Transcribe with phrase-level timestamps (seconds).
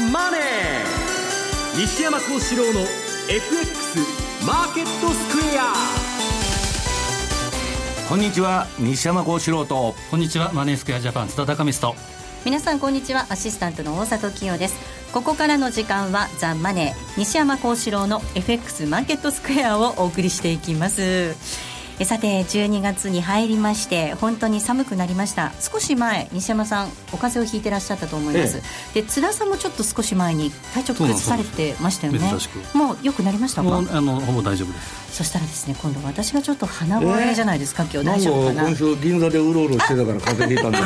[0.00, 0.40] マネー」
[1.78, 2.80] 西山幸四郎の
[3.28, 3.98] FX
[4.46, 5.74] マーケットスクエア。
[8.08, 9.94] こんにちは西山幸四郎と。
[10.10, 11.94] こんにちはマネースクエアジャパン津田高光と。
[12.44, 14.74] 皆さんこんにちはアシスタントの大里清です。
[15.12, 21.34] ここからの時間はザ・マネー西山幸四郎の FX マーケットスクエアをお送りしていきます
[22.00, 25.52] えさて12月に入りまして本当に寒くなりました。
[25.60, 28.62] 少し前西山さんお風邪をひいてらっしゃったと思います、え
[28.96, 32.20] え、で津田さんもちょっと少し前に体調崩されてましたよね。
[32.72, 33.68] もう良くなりましたか？
[33.92, 35.10] あのほぼ大丈夫です。
[35.10, 38.68] そしたらですね今度私がちょっと鼻声じゃないですか、えー、今日大丈夫かな？
[38.68, 40.78] 今週銀座でうろうろしてたから風邪ひいたんだ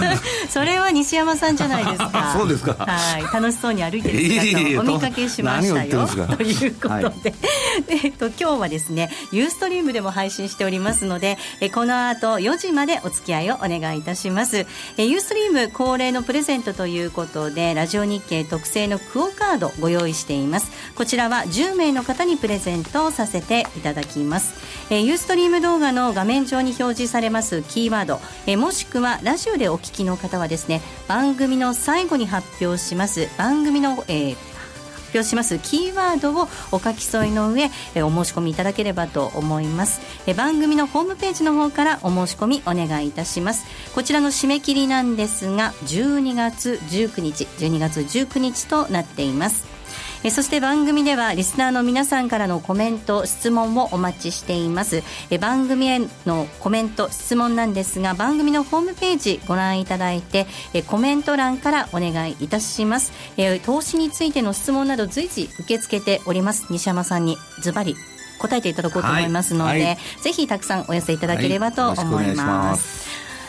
[0.48, 2.34] それは西山さんじゃないですか。
[2.36, 2.74] そうですか。
[2.74, 3.22] はい。
[3.22, 6.08] 楽しそうに歩いてる姿をお見かけしましたよ。
[6.08, 7.12] ということで、はい、
[8.04, 14.66] えっと今日はですねユーストリームでも配信しておりますのでえこの後4時までお付き合いをお願いいたします。
[14.96, 20.70] えユーストリーム恒例のプレゼントということでラジオ日経特製のクオカードご用意しています。
[20.94, 24.54] こちらは10名の方にプレゼントをさせていただきます、
[24.90, 33.28] えユーストリーム動画の画面上に表示されますキーワードえもしくはラジオでお聞きの方はですね番組の最後に発表します。
[33.36, 34.53] 番組の、えー
[35.14, 35.58] 表します。
[35.58, 40.00] キーワードをお書き添いの上お申し込みいただければと思います。
[40.36, 43.64] 番組のホームページの方からお申し込みお願いいたします。
[43.94, 49.73] こちらの締め切りなんですが12月19日12月19日となっています。
[50.24, 55.02] えそして番組ではリスナーの皆さんからのコメント質問をお待ちしています。
[55.30, 63.12] え番組へのコメント質問なんですが番組のホームページご覧いただいてえコメント欄からお願いいたします。
[63.36, 66.68] え投資についての質問など随時受け付けております。
[66.70, 67.94] 西山さんにズバリ
[68.38, 69.82] 答えていただこうと思いますので、はい。
[69.82, 73.08] はい、ぜひたくさんお寄せいただければと思います、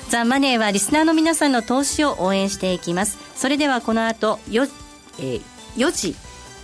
[0.10, 3.18] ザ・マネーはリスナーの皆さんの投資を応援していきます。
[3.38, 4.68] それではこの後よ、
[5.20, 5.42] えー、
[5.78, 6.16] 4時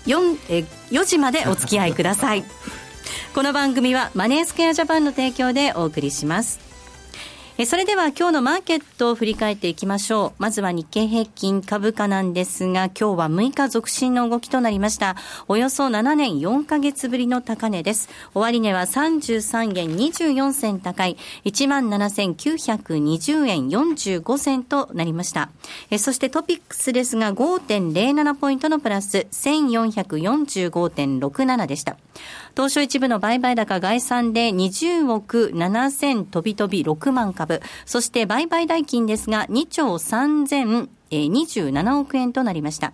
[0.06, 2.44] 4, え4時までお付き合いください。
[3.34, 6.71] この番組はマネースクエアジャパンの提供でお送りします。
[7.62, 10.42] えそれでは今日のマーケットを振り返っていきましょう。
[10.42, 15.16] まずは日経平均株価なんですが、今日は6日続伸の動きとなりました。
[15.48, 18.10] およそ7年4ヶ月ぶりの高値です。
[18.34, 25.52] 終値は33円24銭高い、17,920円45銭となりました。
[25.92, 31.96] えそしてトピックスですが、5.07ポイントのプラス、1445.67でした。
[32.56, 37.62] 東証一部の売買高概算で20億7000飛び飛び6万株。
[37.86, 42.94] そして売買代金ですが2兆3000 27億円となりました。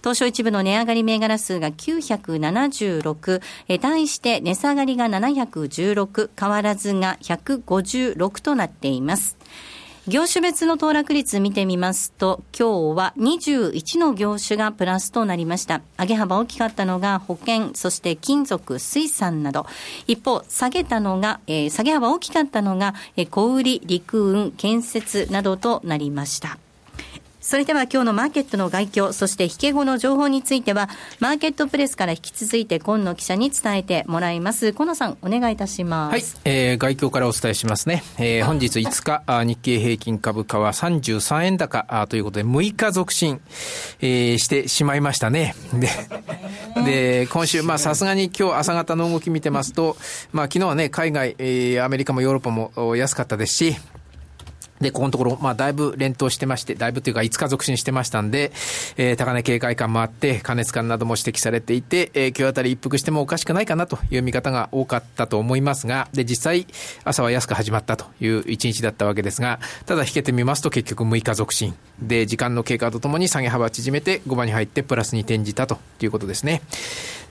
[0.00, 3.40] 東証一部の値上がり銘柄数が976、
[3.80, 9.35] 対して値下がりが716、変わらずが156となっています。
[10.08, 15.82] 業種別の騰落率見てみますと、今日は21の業種がプラスとなりました。
[15.98, 19.66] 上げ幅大きかったのが保険、そして金属、水産など。
[20.06, 26.56] 一方、下げたのが、えー、下げ幅大きかったのが、えー、小売、陸運、建設などとなりました。
[27.46, 30.88] それでは今日のマーケットの概況、そして引け後の情報については、
[31.20, 34.72] マーケットプレスから引き続いて今野記者に伝えてもらいます。
[34.72, 36.10] 今野さん、お願いいたします。
[36.10, 38.02] はい、えー、概況からお伝えしますね。
[38.18, 43.40] えー、本日5日、日経平均株価は33円高あということで、6日続伸、
[44.00, 45.54] えー、してしまいましたね。
[45.72, 45.88] で、
[46.84, 49.96] で、今週、まあさすがに今日朝方の動き見てますと、
[50.32, 53.76] まあ昨日はね、海外、えー、アメリカもヨーロッパも安かったですし、
[54.80, 58.52] で、ここのところ、まあ、だいぶ連投してまして、だいぶというか、5日続伸してましたんで、
[58.96, 66.66] えー、高値警戒感もあって、過熱感なども指摘されていて、えー、今日あたり一服してもおかしくないかなという見方が多かったと思いますが、で、実際、
[67.04, 71.74] 朝は安く始まったという一日だったわけですが、ただ引けてみますと結局6日続伸。
[72.00, 76.60] で、時間の経過とともに下げ幅縮めて5番に入ってプラスに転じたということですね。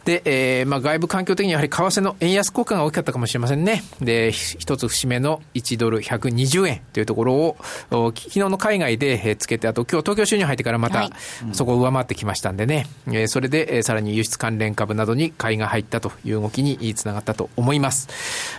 [0.05, 3.83] で、えー、まあ外部環境的にやはり為替の円安効果が大きかったかもしれませんね。
[3.99, 7.57] で、一つ節目の1ドル120円というところを、
[7.89, 11.09] 昨日の海外でつけて、あと今日東京収入入ってからまた
[11.53, 18.07] そこを上回ってきましたんでね、はい、それでさらに輸出関連株などに買いが入ったという動きにつながったと思います。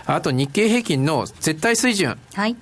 [0.05, 2.17] あと日経平均の絶対水準。
[2.33, 2.57] はい。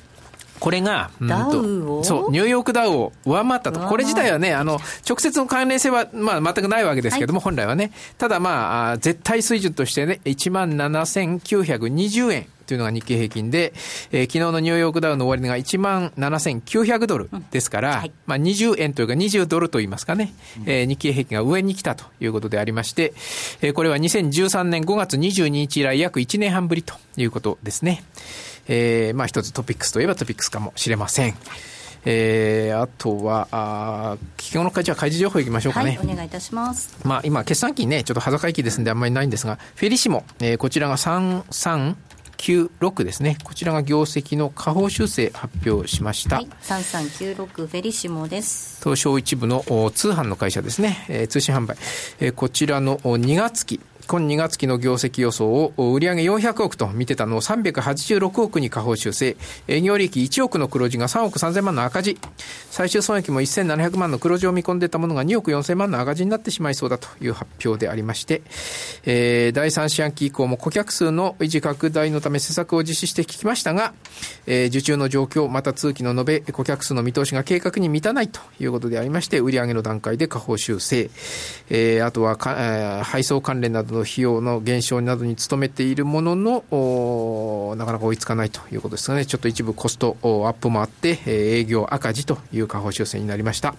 [0.60, 2.04] これが、ダウを？
[2.04, 3.80] そう、ニューヨークダウを上回ったと。
[3.81, 7.92] これ自体はね、あの、直接の関連性は、まあ、全くないわけですけども、はい、本来はね。
[8.18, 12.48] ただまあ、絶対水準としてね、17,920円。
[12.66, 13.74] というのが日経平均で、
[14.12, 20.34] えー、昨日のニューヨークダウの終値が1万7900ドルですから、うんはい、まあ20円というか20ドルといいますかね、
[20.66, 23.13] えー、日経平均が上に来たということでありまして、
[23.62, 28.04] えー、これは2013年5月22日以来約1年半ぶりということですね。
[28.68, 31.36] えー、まあ一つトピックスといえばトピックスかもしれません。
[32.06, 35.98] えー、あとは、あ企業の会じゃ開示情報いきましょうかね。
[35.98, 36.96] はい、お願いいたします。
[37.04, 41.96] まあ、今、決算期ね、ちょっと裸会期ですんであんまりないんですが、フェリシモ、えー、こちらが3、3、
[42.38, 43.38] 96ですね。
[43.44, 46.38] こちらが業績の下方修正発表しました。
[46.38, 48.80] はい、3396フェリシモです。
[48.84, 49.64] 東証一部の
[49.94, 51.06] 通販の会社ですね。
[51.10, 51.78] えー、通信販売。
[52.20, 59.36] えー、こちらの2月期、今2月期の業績予想を売上400億と見てたのを386億に下方修正。
[59.68, 62.18] 営業利益1億の黒字が3億3000万の赤字。
[62.69, 68.42] 最終損益も1700万の黒字を見込んでたものが2億4000万の赤字になってしまいそうだという発表でありまして、
[69.06, 73.94] えー、第3四半期以降も顧客数の維持拡大のため施策を実施して聞きましたが、
[74.46, 81.10] えー、受注の状況、また通期の延べ、顧客数の見通しが計画に満たないということでありまして、売上の段階で下方修正。
[81.69, 93.76] えー、あとはか、えー、配送関連などの費用の減少などに努めているものの、なかなか追いつかないということですがね、ちょっと一部コストアップもあって、営業赤字という下方修正になりました。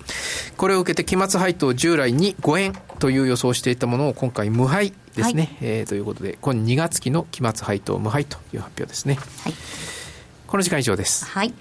[0.57, 5.57] これを受けて期末配当従来に5円という予想していたものを今回無配ですね。
[5.61, 9.19] はい、えー、ということで、今2月期の期末配当無配という発表ですね。
[9.43, 9.55] はい、
[10.47, 11.27] この時間以上です。
[11.27, 11.53] はい。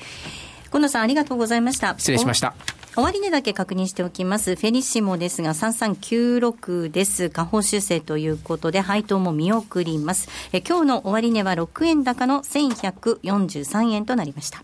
[0.63, 1.95] 近野さんありがとうございました。
[1.97, 2.53] 失礼しました。
[2.95, 4.55] 終値だけ確認しておきます。
[4.55, 7.29] フェリシモですが、3396です。
[7.29, 10.29] 下方修正ということで、配当も見送ります。
[10.53, 14.63] え今日の終値は6円高の1143円となりました。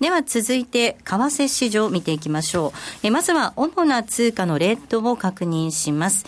[0.00, 2.78] では続いて、為替市場を見ていきましょう。
[3.02, 6.24] えまずは、主な通貨のレートを確認します。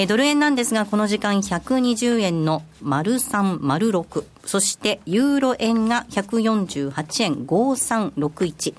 [0.00, 4.24] えドル円なんですが、この時間120円の丸3、丸6。
[4.46, 8.74] そして、ユーロ円が148円5361。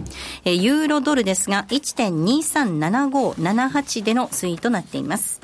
[0.46, 5.42] えユーロドルですが、1.237578での推移となっています。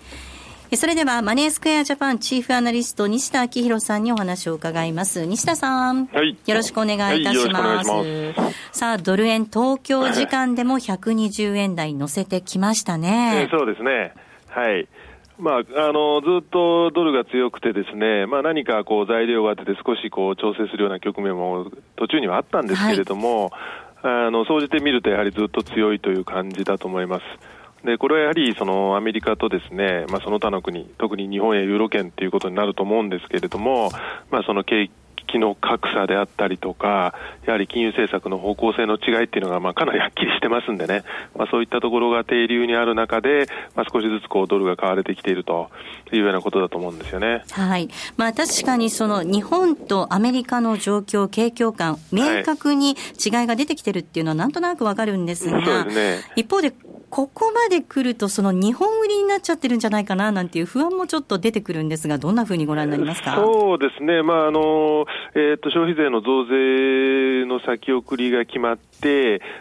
[0.73, 5.27] それでは、マネースクエアジャパンチーフアナリスト、西田明宏さんにお話を伺います。
[5.27, 6.07] 西田さん。
[6.07, 6.35] はい。
[6.47, 7.91] よろしくお願いいたします。
[7.91, 13.43] はい、ますさあ、ドル円東京時間でも120円台乗せてきましたね。
[13.43, 14.15] えー、そうですね。
[14.47, 14.87] はい。
[15.39, 23.51] まあ、あのずっとドルが強くて、ですね、まあ、何かこう材料が出て、少しこう調整するような局面も途中にはあったんですけれども、
[24.01, 27.23] はい、あの総じて見ると、やはりずっと強いという感じだと思います。
[27.85, 33.91] でこれはやはりそのアメリカとですね、まあ、その他の国、特に日本やユーロ圏ということになると思うんですけれども、
[34.31, 34.91] まあ、その景気
[35.37, 37.13] の格差であったりとか、
[37.45, 41.03] やはり金融政策の方向性の違いっていうのがまあかなりはっきりしてますんでね、
[41.35, 45.69] まあ、そういったところが低流にある中で、まあ、少しずつこうドルが買われてきていると
[46.11, 47.43] いうようなことだと思うんですよね。
[47.51, 47.89] はい。
[48.15, 52.95] まあ確かにその日本とアメリカの状況、景況感、明確に違い
[53.47, 56.73] が出てきてるっていうのはなんとなくわかるんですが、はい、ね、一方で
[57.09, 63.35] ここまで来ると、その日本売りになっちゃってるんじゃないかななんていう不安もちょっと出てくるんですが、どんなふうにご覧になりますか？
[63.35, 68.96] そうですね、まああのえーと、消費税の増税の先送りが決まって、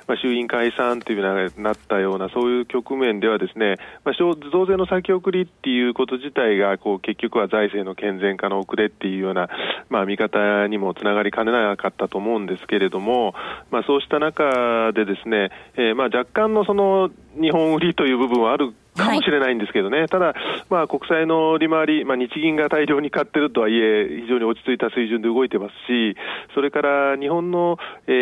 [0.06, 9.48] まあ、衆院解散というようななったような、そういう局面では、ですね、まあ、増税の先送りっていうこと自体がこう、結局は財政の健全化の遅れっていうような、
[9.88, 13.34] まあ、見方にもつながりかねなかったと思うんですけれども、
[13.70, 17.10] まあ、そうした中で、ですね、えー、まあ若干のその
[17.40, 20.34] 日本売りという部分はあるかもしれないんですけどね、はい、ただ、
[20.70, 26.16] まあ、国債の利回り、まあ、日銀が大量に買ってるとはいえ、非常に落ち着いた水準で動いてますし、
[26.54, 28.12] それから日本の、え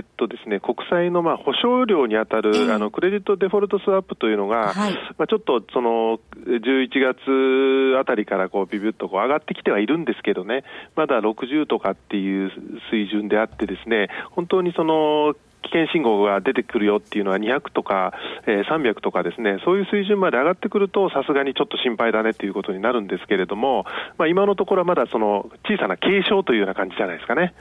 [0.00, 12.50] ー、っとですね、国債のまあ保証料に当たる、えー、あのクレジットデフォルトスワップというのが、はい、まあ、ちょっとその11月あたりからこうビビッとこう上がってきてはいるんですけどね、まだ60とかっていう
[12.90, 18.12] 水準であって、ですね本当にその危険信号が出てくるよっていうのは200とか、
[18.46, 23.84] えー、300とかですね、そういう水準まで上がってくると、さすがにちょっと心配だねっていうことになるんですけれども、
[24.18, 27.54] まあ、今のところはまだその小さな軽症というような感じじゃないですかね。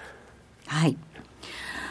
[0.67, 0.97] はい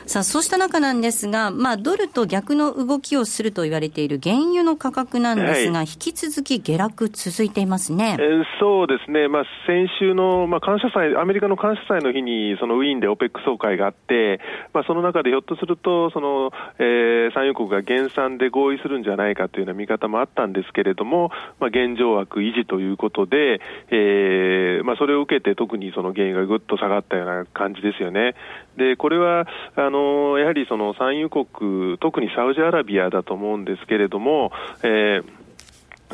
[0.06, 8.16] さあ、そうした中なんですが、まあ、ドルと逆の動きをすると言われている原油の価格なんですが、はい、引き続き下落続いていますね。
[8.20, 9.28] えー、そうですね。
[9.28, 14.40] まあ、先週の、まあ、感謝祭、アメリカの感謝祭の日に、そのウィーンで OPEC 総会があって、
[14.74, 21.30] まあ、その中でひょっとすると、その、えー、産油国が減産で合意するんじゃないかというような見方もあったんですけれども、
[21.60, 28.34] まあ、現状枠維持ということで、えー、まあ、それを受けて特にその原油がぐっと下がったような感じですよね。
[28.76, 29.46] で、これは、
[29.76, 34.50] あの、のやはりその産油国、特にサウジアラビアだと思うんですけれども、
[34.82, 35.43] えー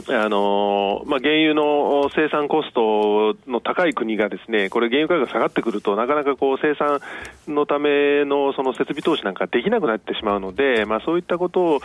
[0.08, 7.00] あのまあ、原油の生産コストの高い国がですね、これ原油価格が下がってくると、なかなかこう生産
[7.48, 11.80] のためのその設備投資なんかできなくなってしまうので、まあ、そういったこと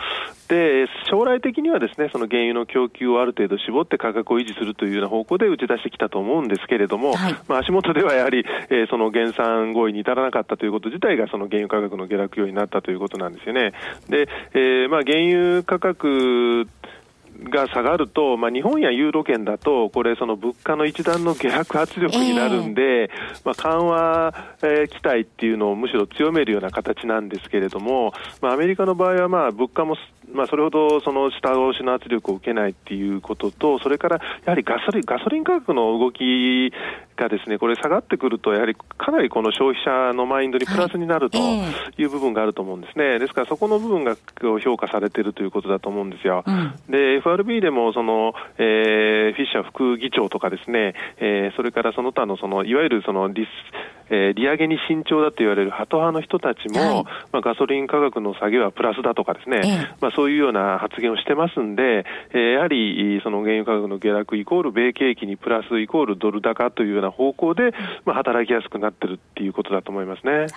[0.48, 13.72] で、将来的にはですね、その原油の供給をある程度絞って価格を維持するというような方向で打ち出してきたと思うんですけれども、はい、まあ、足元ではやはり、えー、その減産合意に至らなかったということ自体が、その原油価格の下落要因になったということなんですよね。
[14.08, 16.66] で、えー、まあ、原油価格
[17.44, 23.08] が下がると、まあ、日本やユーロ圏だと、これ、その物価の一段の下落圧力になるんで、えー、
[23.44, 29.96] まあ、緩和、えー、期待っていうのをむしろ強めるような形なんですけれども、まあ、アメリカの場合は、まあ、物価も
[30.32, 36.72] まあ、それほどその下押しの圧力を受けないっていうことと、それからやはりガソリンガソリン価格の動き
[37.16, 41.38] がですね、これ下がってくると、やはりかなりこの消費者のマインドにプラスになると
[41.96, 43.18] いう部分があると思うんですね。
[43.18, 44.16] ですからそこの部分が
[44.62, 46.44] 評価されているということだと思うんですよ。
[46.46, 53.48] うん、で、FRB でもその、えー、フィッシャー副議長とかですね、えー、それからその他のその、いわゆるそのリス、
[54.08, 70.48] えー、利上げに慎重だと言われるハト派の人たちも、はい、まあ、ガソリン価格の下げはプラスだとかですね、えー、まあ、そういうような発言をしてますんで、えー、やはりその原油価格の下落イコール米景気にプラスイコールドル高というような方向で、まあ、働きやすくなってるっていうことだと思いますね、はい、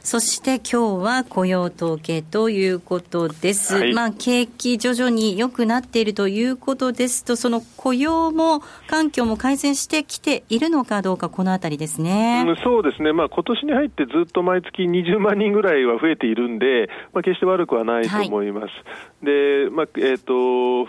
[0.00, 12.44] そして今日は雇用統計ということです、はい、まあ、景気徐々に良くなっているということですと、その雇用も環境も改善してきているのかどうか、このあたりですね。
[12.46, 18.64] うんそうですね、まあ今年に入ってずっと毎月20万人ぐらいは増えているんで、まあ、決して悪くはないと思います。
[18.64, 18.70] は
[19.22, 20.32] い、で、まあえーと、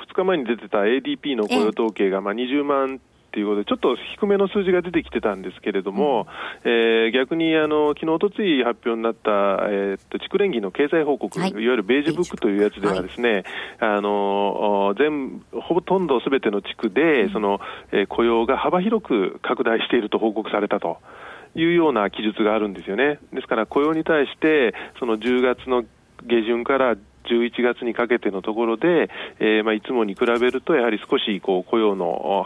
[0.01, 2.99] 2日前に出てた ADP の雇用統計がまあ20万っ
[3.33, 6.25] ていうことで、ちょっと低めの数字が出てきてたんですけれども、
[6.63, 9.31] うん、えー、逆にあの昨日おとつい発表になった、
[9.67, 13.43] えー、っと地区連議の経済報告、はい、いわゆるベージュブックというやつではですね、
[13.79, 17.59] はい、あの全ほとんどすべての地区で、その、
[17.91, 20.99] えー、雇用が幅広く拡大していると報告されたと。
[21.55, 23.19] いうような記述があるんですよね。
[23.31, 25.83] ですから雇用に対して、その10月の
[26.25, 26.95] 下旬から
[27.29, 32.45] 11月にかけてのところで、えーまあ、いつもに比べると、やはり少しこう雇用の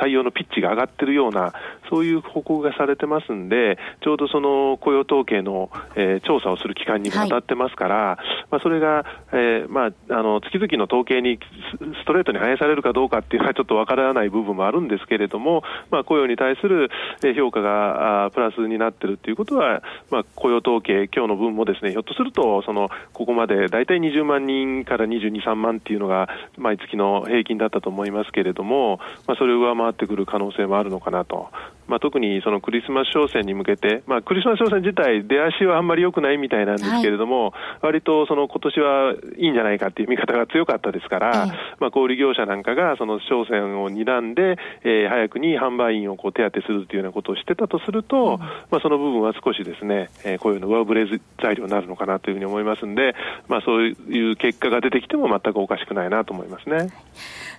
[0.00, 1.52] 採用のピッチが上がっているような、
[1.90, 11.38] そういう報告がされてますんで、ちょうどその雇用統計の、えー、調査をする期間にも当たってますから、はい、まあ、それが、えーまあ、あの月々の統計に
[12.00, 16.90] ストレートに反映されるかどうかっていうのはちょっとわからない部分もあるんですけれども、まあ、雇用に対する
[17.36, 31.48] 評価がプラスになっているということは、まあ、雇用統計、今日の分もですね、ひょっとすると、そのここまで大体体20万人から22、3万っていうのが毎月の平均だったと思いますけれども、まあ、それを上回ってくる可能性もあるのかなと。
[31.88, 41.46] まあ、特にそのクリスマス商戦に向けて、まあ、クリスマス商戦自体、出足はあんまり良くないみたいなんですけれども、はい、割とその今年はいいんじゃないかっていう見方が強かったですから、
[41.78, 51.06] まあ、小売業者なんかがその商戦を睨んで、えー、早くに販売員をこう手当てするというようなことをしてたとすると、うん、まあ、その部分は少しですね、えー、こういうの上振れ
[51.40, 53.14] 材料になるのかなというふうに思いますんで、
[53.48, 56.90] まあ、そういういう結果が出てきても全くおかしくないなと思いますね。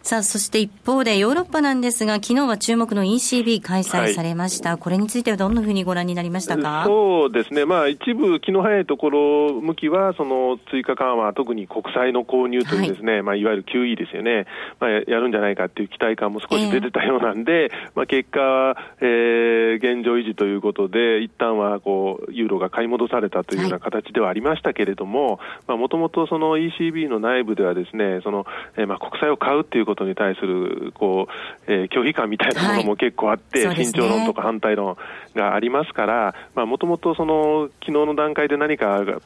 [0.07, 4.69] さあ、そして一方でヨーロッパなんですが、昨日は注目の ECB 開催されました。
[4.69, 6.85] はい、これについてはどんなふうにご覧になりましたか？
[6.87, 7.65] そうですね。
[7.65, 14.45] まあ一部気の早いところ向きは、その追加緩和、特に国債の購入というですね、はい、まあいわゆる QE ですよね。
[14.79, 28.45] まあやるんじゃないかっていう期待感も少し出てたようなんで、えー、まあ結果、えー、現状維持ということで、一旦はこう、ユーロが買い戻されたというような形ではありましたけれども、まあもともとその ECB の内部ではですね、その、
[28.77, 31.27] えー、まあ国債を買うっていうことに対する、こ
[31.67, 34.97] う、えー、拒否感みたいなものも結構あって、はい、慎重論とか反対論
[35.35, 39.21] がありますから、まあもともとその、昨日の段階で何かが、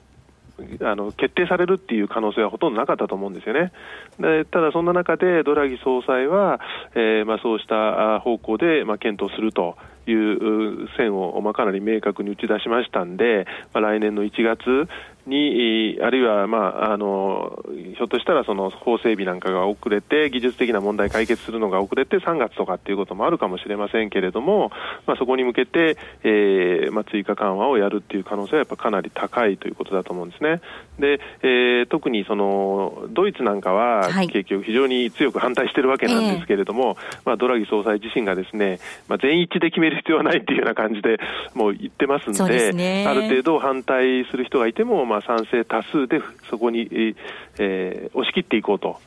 [0.84, 3.72] あの決定されるっていう可能性はほとんどなかったと思うんですよね。
[4.20, 6.60] でただ、そんな中でドラギ総裁は、
[6.94, 9.76] えーまあ、そうした方向で、まあ、検討すると
[10.08, 14.88] いう線を、まあ、かなり明確に打ち出しましたんで、まあ、来年の1月
[15.28, 17.64] に、あるいは、まあ、あの
[17.96, 24.72] ひょっとしたらその法整備なんかが遅れて、技術的な問題解決するのが遅れて3月とかっていうこともあるかもしれませんけれども、
[25.06, 30.62] まあ、そこに向けて、えーまあ、追加緩和をやるっていう可能性はやっぱかなり高いということだと思うんですね。
[31.00, 41.20] で、えー、特にそのドイツなんかは、結局非常に強く反対してるわけなんですけれども、はい、まあ、ドラギ総裁自身がですね、まあ、全一で決める必要はないっていうような感じで
[41.54, 47.16] もう言ってますんで、である程度反対する人がいても、まあ、賛成多数でそこに、
[47.60, 49.00] えー、押し切っていこうと。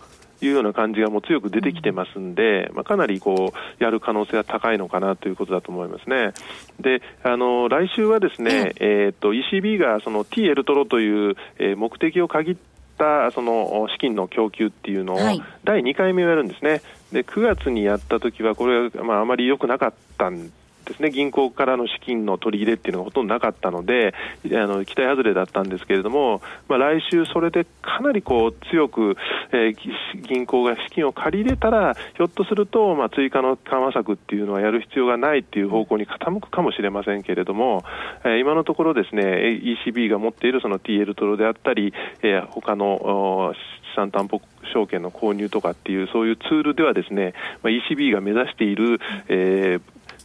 [0.43, 6.33] いうような感じがもう強く出てきてますんで、まあ、かなりこうやる可能性は高いのかなということだと思いますね。
[6.81, 12.57] で、あの来週はですね、えー、っと ECB がその T エルトロという、えー、目的を限っ
[12.95, 15.19] ったその資金の供給っていうのを、
[15.65, 16.81] 第2回目をやるんですね。
[17.13, 20.51] で9月にやった時はこれは、まあ、あまり良くなかったん
[20.85, 24.15] ですね銀行からの資金の取り入れっていうのがほとんどなかったので
[24.45, 29.17] あの期待外れだったんですけれども、まあ、来週、それでかなりこう強く、
[29.53, 37.85] えー、銀行が資金を借り入れたらひょっとすると、まあ、追加の緩和策っていうのはやる必要がないっていう方向に傾くかもしれませんけれども、
[38.25, 43.53] えー、今のところですね ECB が持っているその TL トロであったり、えー、他の
[43.93, 44.41] 資産担保
[44.73, 49.83] 証券の購入とかっていうそういうツールではですね、まあ、ECB が目指している、えー、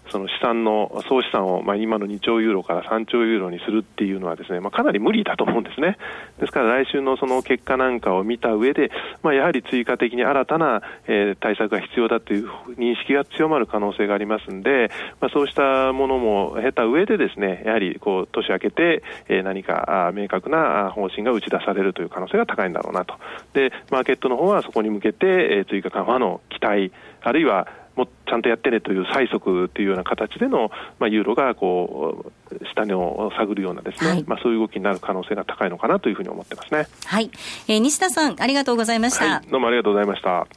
[0.10, 5.98] その資産の総資産を、まあ、今の2兆ユーロから3兆ユーロにするっていうのはですね、まあ、かなり無理だと思うんですね。
[6.40, 8.92] ですから来週のその結果なんかを見た上で、
[9.24, 14.90] まあ、やはり追加的に新たな、えー、対策が必要だという認識が強まる可能性がありますんで、
[15.20, 23.16] まあ、そうしたものも経た上でですね、やはりこう年明けて、えー、何か明確な方針が打ち出されるという可能性が高いんだろうなと。
[23.54, 30.70] で、マーケットの方はそこに向けて、えー、追加緩和の期待、あるいはもちゃんとやってねという催促というような形での、
[31.00, 36.88] まあ、ユーロがこう下値を探るようなですね、はい、まあ、そういう動きになる可能性が高いのかなというふうに思ってますね。
[37.06, 37.30] はい、
[37.68, 40.48] えー、西田さんありがとうございました、はい、どうもありがとうございました。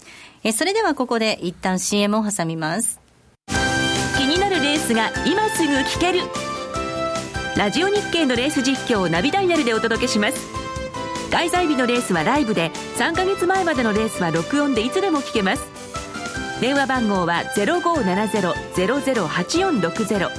[0.45, 3.01] えー、それではここで一旦 CM を挟みます。
[4.17, 6.21] 気になるレースが今すぐ聞ける。
[7.57, 10.63] ラジオ日経のレース実況をナビダイヤルでお届けします。
[11.33, 15.82] 開催日のレースはライブで3か月前までのレースは録音でいつでも聞けます
[16.63, 20.31] 電話番号は0570-008460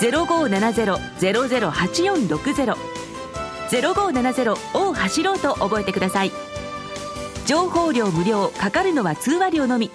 [0.00, 2.76] 0570-008460
[3.70, 6.32] 0570を走ろうと覚えてください。
[7.46, 9.92] 情報量無料かかるのは通話料のみ。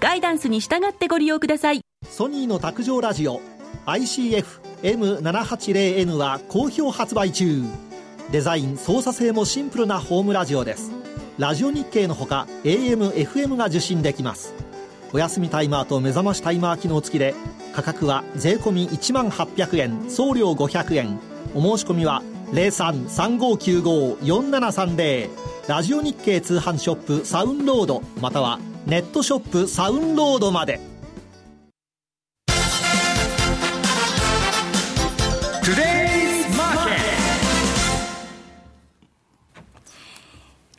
[0.00, 1.82] ガイダンスに従ってご利用ください。
[2.08, 3.42] ソニーの卓上ラジオ
[3.84, 7.62] ICF-M780N は好評発売中。
[8.30, 10.90] デザイン操作性もシンプルなホームラジオです。
[11.36, 14.54] ラジオ日経のほか AM、FM が受信できます。
[15.14, 17.34] お休みタイマーと目覚ましタイマー機能付きで
[17.74, 21.20] 価格は税込1万800円送料500円。
[21.54, 25.28] お申し込みは0335954730
[25.68, 30.91] ラジオ日経通販ショップサウンロードまたはネットショップサウンロードまで。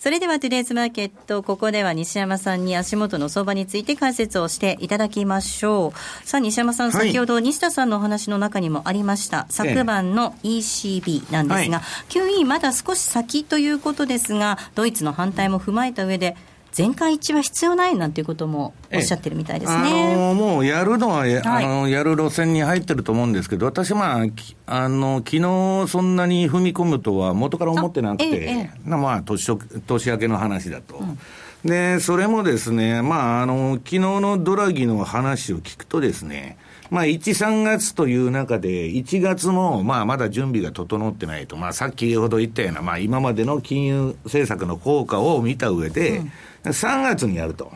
[0.03, 6.27] それではトゥデイズマーケット、ここでは西山さんに足元の相場について解説をしていただきましょう。
[6.27, 16.35] さあ、西山さん、はい、先ほど西田さんのお話の中にもありました、昨晩の ECB なんですが、はい、QE まだ少し先ということですが、ドイツの反対も踏まえた上で、
[16.73, 20.13] 全会一致は必要ないなんていうこともおっしゃってるみたいですね。
[20.15, 24.25] あのもうやるのは、はい、あのやる路線に入ってると思うんですけど、私、まあ、
[24.65, 29.55] あの昨日そんなに踏み込むとは元から思ってなくて、ええ、まあ年、
[29.85, 30.97] 年明けの話だと。
[30.97, 31.19] うん
[31.63, 36.57] で、それもですね、まあ、あの、昨日のドラギの話を聞くとですね、
[36.89, 41.55] まあ、1、3月という中で、1月も、まあ、まだ準備が整ってないと。
[41.55, 46.31] まあ、さっきほど言ったような、まあ、今までの金融政策の効果を見た上で、うん
[46.63, 47.71] 3月にやると。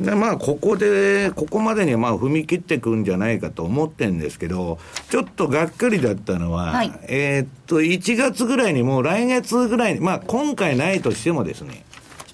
[0.00, 11.84] でまあ、ここで、ここまでにまあ踏み切っていくんじゃないかと思ってるんですけど、ちょっとがっかりだったのは、はい、えー、っと、1月ぐらいにもう来月ぐらいに、まあ今回ないとしてもですね、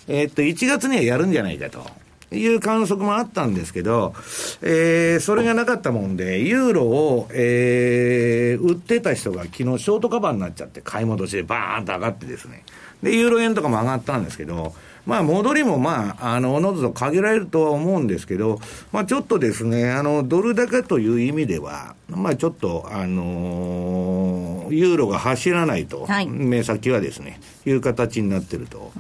[0.09, 1.85] えー、っと、1月にはやるんじゃないかと。
[2.33, 4.15] いう観測もあったんですけど、
[4.63, 12.63] えー、それがなかったもんで、ユーロを、えー、売ってた人が昨日ショートカバーになっちゃって、買い戻しでバーンと上がってですね。
[13.03, 14.75] で、ユーロ円とかも上がったんですけど、
[15.07, 18.61] まあ、戻りもまあ、あの、おのずと限られるとは思うんですけど、
[18.93, 28.93] まあ、ちょっとですね、あの、ドル高という意味では、まあ、ちょっと、あのー、ユーロが走らないと、はい、目先はですね、いう形になってると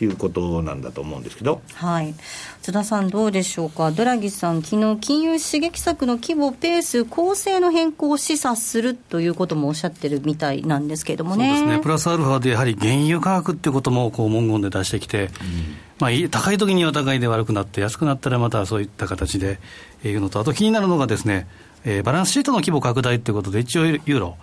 [0.00, 1.60] いうことなんだと思うんですけど。
[1.74, 2.14] はい。
[2.62, 3.90] 津田さん、どうでしょうか？
[3.92, 11.48] ドラギさん、昨日、金融刺激策の規模、ペース、構成の変更を示唆するということもおっしゃってるみたいなんですけれどもね。
[11.48, 11.82] そうですね。
[11.82, 15.45] プラスアルファで、やはり原油価格っていうことも、こう、文言で出してきて、うん
[15.98, 19.58] まあ、高い時には高いで悪くなって、安くなったらまたそういった形で
[20.04, 21.46] いうのと、あと気になるのがですね、
[21.84, 24.36] えー、バランスシートの規模拡大ということで、一応ユーロ、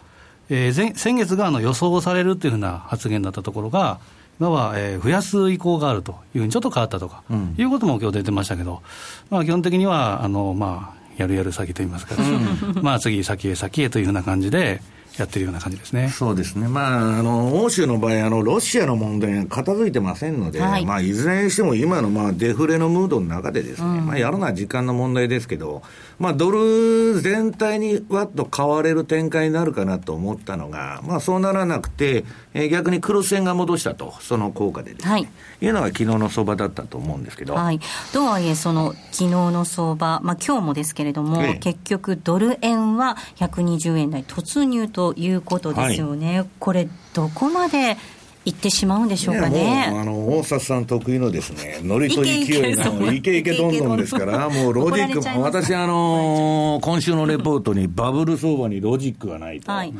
[0.50, 4.00] えー、先月があの予想されるというふうな発言だったところが、
[4.40, 8.82] 今は、えー、増やす意向があるというふうにちょっと変わったとか、うん、いうことも今日出てましたけど、
[9.30, 14.82] まあ、基本的には、あのまあ、やるやる先といいますか、うん、 まあ次、先へ先へというふうな感じで、
[15.18, 16.10] やってるような感じですね。
[16.10, 16.68] そうですね。
[16.68, 25.84] まあ、あの、欧州の場合、あの、ロシアの問題が片付いてませんので、はい、まあ、いずれにしても今の、まあ、デフレのムードの中でですね、うん、まあ、やるのは時間の問題ですけど、
[26.20, 35.28] まあ、ドル全体にわっと買われる展開になるかなと思ったのが、まあ、そうならなくて、えー、逆に黒線が戻したと、その効果でですね、はい、
[35.62, 37.56] いうのが昨日の相場だったと思うんですけど。
[37.56, 37.80] はい。
[38.14, 46.40] とはいえ、その、昨日の相場、まあ、今日もですけれども、ええ、結局、ドル円は120円台突入ということですよね。
[46.40, 47.98] はい、これ、どこまで
[48.46, 49.86] 行ってしまうんでしょうかね。
[49.88, 59.72] あの、大札さん得意のですね、ノリと勢いの、いけいけどんどんですから、もうロジック、私、あの、今週のレポートにバブル相場にロジックがないと。
[59.72, 59.94] はい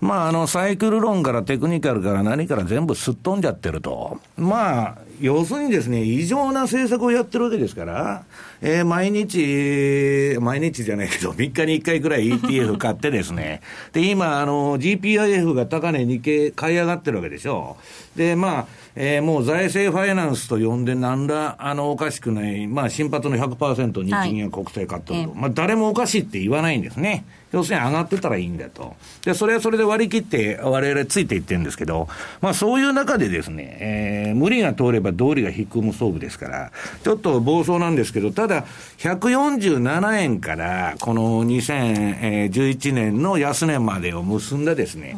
[0.00, 4.18] まあ、あの、サイクル論からテクニカルから何から全部すっ飛んじゃってると。
[4.36, 8.24] まあ、要するにですね、異常な政策をやってるわけですから、
[8.60, 13.60] えー、毎日、毎日じゃないけど、3日に1回くらい ETF 買ってですね、
[13.92, 17.76] で、今、あの、GPIF が高値に買い上がってるわけでしょ。
[18.16, 27.24] で、まあ、えー、もう財政ファイナンスと呼んで、なんら、あの、おかしくない、まあ、新発の100%日銀や国債買ってると、はい、まあ、誰もおかしいって言わないんですね。
[27.54, 28.96] 要するに上がってたらいいんだと。
[29.24, 32.08] で、それはそれで割り切って我々ついていってるんですけど、
[32.40, 36.72] まあそういう中でですね、えー、無理が通れば道理が引く無双負ですから、
[37.04, 38.64] ちょっと暴走なんですけど、ただ、
[38.98, 45.16] 147円からこの2011年の安値までを結んだですね、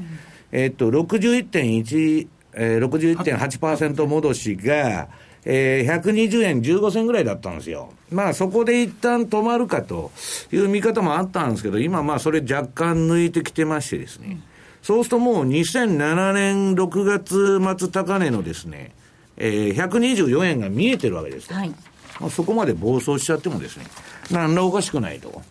[0.52, 5.09] うん、えっと、61.1、えー、61.8%戻しが、
[5.45, 7.92] えー、120円15銭ぐらいだったんですよ。
[8.11, 10.11] まあそこで一旦止まるかと
[10.51, 14.42] いう見方もあったんですけど、今まあそれ若干抜いてきてましてですね、うん、
[14.83, 18.92] そうするともう2007年6月末高値のですね、
[19.37, 21.53] えー、124円が見えてるわけです。
[21.53, 21.69] はい、
[22.21, 23.85] まあ、そこまで暴走しちゃってもですね、
[24.33, 25.42] なんらおかしくないと。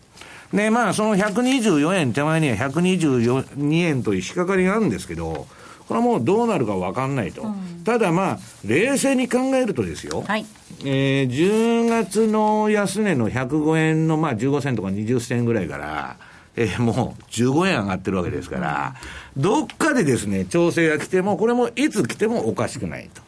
[0.54, 5.48] で、まあその124円手前には122円という引っかかりがあるんですけど、
[5.88, 10.46] これはもうどうなるか分かんないと、うん、ただまあ、冷静に考えるとですよ、はい、
[10.84, 16.18] えー、10月の安値の105円のまあ15銭とか20銭ぐらいから、
[16.56, 18.96] えー、もう15円上がってるわけですから、
[19.38, 23.22] どっかでですね、調整が来ても、これもいつ来てもおかしくないと。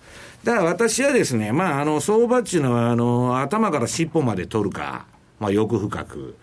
[0.43, 5.06] だから私はですね、まあ、あの、相場っていうのは、あの、頭から尻尾まで取るか、
[5.39, 6.36] まあ、欲深く、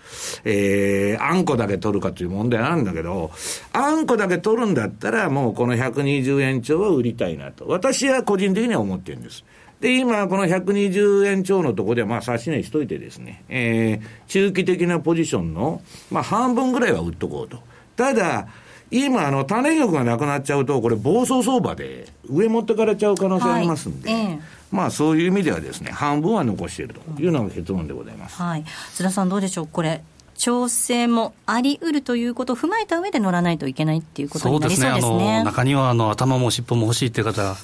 [0.45, 3.31] えー、あんこだけ取るかという問題なんだけど、
[3.73, 7.67] あんこだけ取るんだったら、もうこの120円超は売りたいなと。
[7.67, 9.45] 私は個人的には思ってるんです。
[9.81, 17.59] で、今、この120円超のところで、まあ、差し値しといてですね、えー、中期的なポジションの、まあ、半分ぐらいは売っとこうと。
[17.97, 18.47] ただ、
[18.91, 24.41] 今、あの、種玉がなくなっちゃうと、これ、暴走相場で、上持ってかれちゃう可能性ありますんで、はいえー、
[24.75, 28.43] まあ、そういう意味ではですね、半分は残しているというのが結論でございます。
[28.43, 28.65] はい。
[28.93, 29.69] 津田さん、どうでしょう？
[29.71, 30.03] これ、
[30.37, 35.01] 調整もあり得るということを踏まえた上で乗らないといけないっていうことになりそうですね。
[35.01, 35.35] そうですね。
[35.37, 37.55] あの中にはあの頭も尻尾も欲しいっていう方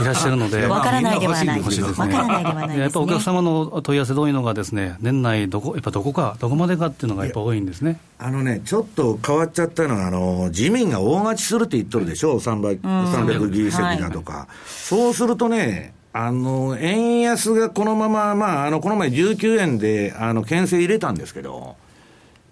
[0.00, 1.60] いらっしゃるので、 わからないではない。
[1.60, 8.00] わからないではない、ね、やっぱお客様の問い合わせ多いのがですね、年内どこ、やっぱどこか、どこまでかっていうのがやっぱ多いんですね。
[8.18, 21.76] あのね、ちょっと変わっちゃったのは、あの、自民が大勝ちするって言っとるでしょ、300, 300議席だとか、はい、そうするとね、あの、円安がこのまま、まあ、あの、この前19円で、あの、牽制入れたんですけど、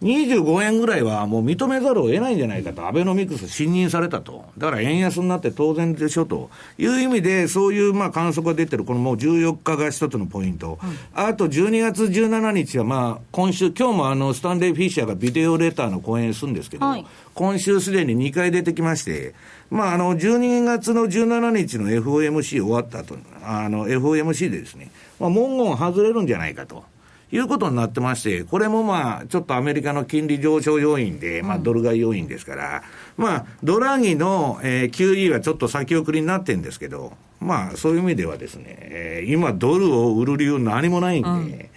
[0.02, 6.50] 25円ぐらいはもう認めざるを得ないんじゃないかと、アベノミクス信任されたと、だから円安になって当然でしょと。
[6.78, 19.34] いう意味で、そういうまあ観測が出てる、このもう14日が一つのポイント、うん、あと12月17日は、まあ今週、今日もあのスタンレー・フィッシャーがビデオレターの講演するんですけど、はい、今週すでに2回出てきまして、
[19.70, 26.84] まあ、あの12月の17日の FOMC 終わった後あの FOMC でですね、まあ、文言外れるんじゃないかと。
[27.32, 32.82] いうことになってまして、これもまあ、ちょっとアメリカの金利上昇要因で、まあ、ドル買い要因ですから、
[33.18, 41.68] うん、まあ、ドラギの、えー、QE はちょっと先送りになってるんですけど、まあ、そういう意味ではですね、えー、今、ドルを売る理由何もないんで、うん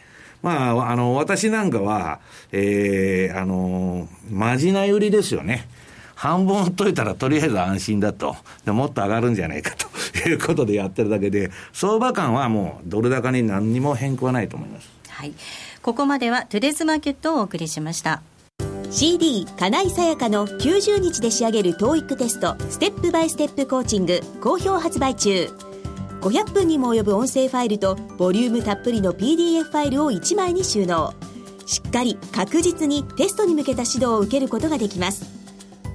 [0.41, 2.19] まあ、あの、私なんかは、
[2.51, 5.67] ええー、あの、まじない売りですよね。
[6.15, 8.35] 半分売っといたらとりあえず安心だと。
[8.65, 9.87] でもっと上がるんじゃないかと
[10.27, 14.98] いうことでやってるだけで、相場感はもうドル高に何にも変更はないと思います。
[15.19, 15.33] はい、
[15.81, 18.21] ここまではトゥデズマーケットをお送りしました。
[18.89, 25.49] CD 金井さやかの90日で仕上げる TOEIC テストステップバイステップコーチング好評発売中。
[26.21, 31.13] 500分にも及ぶ音声ファイルとボリュームたっぷりの PDF ファイルを1枚に収納。
[31.65, 35.25] しっかり確実にテストに向けた指導を受けることができます。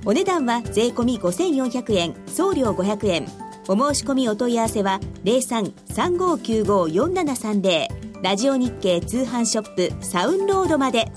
[0.04, 3.43] お値段は税込5400円送料500円。
[3.68, 7.86] お申し込みお問い合わせは0335954730
[8.22, 11.12] ラジオ日経通販ショップサウンロードまで。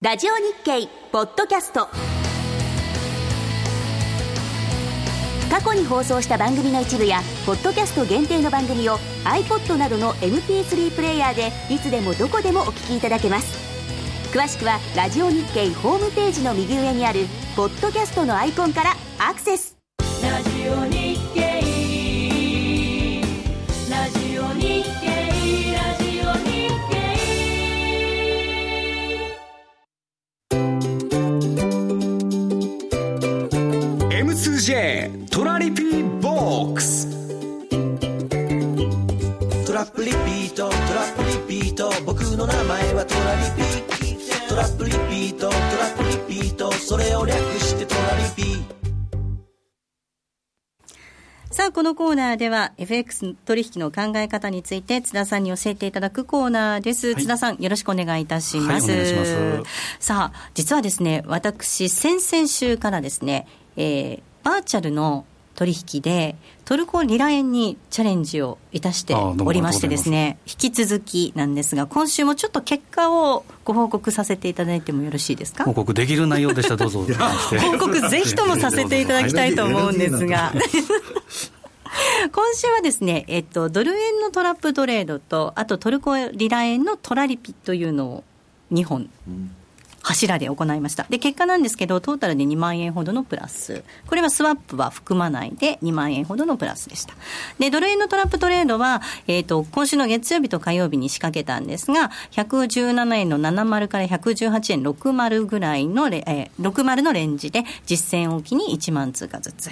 [0.00, 1.88] ラジオ日経ポッドキャスト。
[5.50, 13.58] 過去に放送した番組の一部やポッドキャスト限定の番組を iPod などの MP3 プレイヤーでいつでもどこでもお聞きいただけます。
[14.32, 19.77] 詳しくはラジオ日経ホームページの右上にあるポッドキャストのアイコンからアクセス。
[20.68, 21.07] ラジオ
[51.78, 57.12] このコーナーでは FX 取引の考え方について津田さんに教えていただくコーナーです。
[57.12, 58.90] はい、津田さん、よろしくお願いいたします。
[58.90, 60.04] はい、ます。
[60.04, 75.64] さあ、実はですね、私、先々週からですね、えー、バーチャルの取引でトルコリラ円にチャレンジをいたしておりましてですね引き続きなんですが今週もちょっと結果をご報告させていただいてもよろしいですか？
[75.64, 76.76] 報告できる内容でした。
[76.76, 77.04] どうぞ
[77.72, 80.52] 報告ぜひともさせていただきたいと思うんですが
[82.32, 88.24] 今週はですね、えっと、ドル円のトラップトレードと、あとトルコリラ円のトラリピというのを
[88.72, 89.10] 2本。
[89.26, 89.50] うん。
[90.02, 91.06] 柱で行いました。
[91.08, 93.82] で、結果なんですけど、トータルで2万円ほどのプラス。
[94.06, 97.14] これはスワップは含まないで2万円ほどのプラスでした。
[97.58, 109.70] で、ドル円のトラップトレードは、えっ、ー、と、今週の月曜日と火曜日に仕掛けたんですが、117円の70から118円60ぐらいのレ、えー、60のレンジで実践おきに1万通貨ずつ。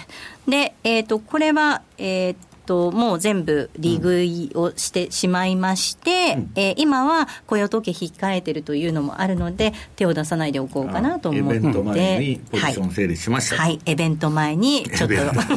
[0.49, 2.37] で、えっ、ー、と、これは、えっ、
[2.67, 11.57] と、もう全部利食いをしてしまいまして、うん、えー、今は雇用統計控えてるというのもあるので、手を出さないでおこうかなと思って。
[11.57, 13.57] イベント前にポジション整理しました。
[13.57, 15.15] はい、はい、イベント前にちょっと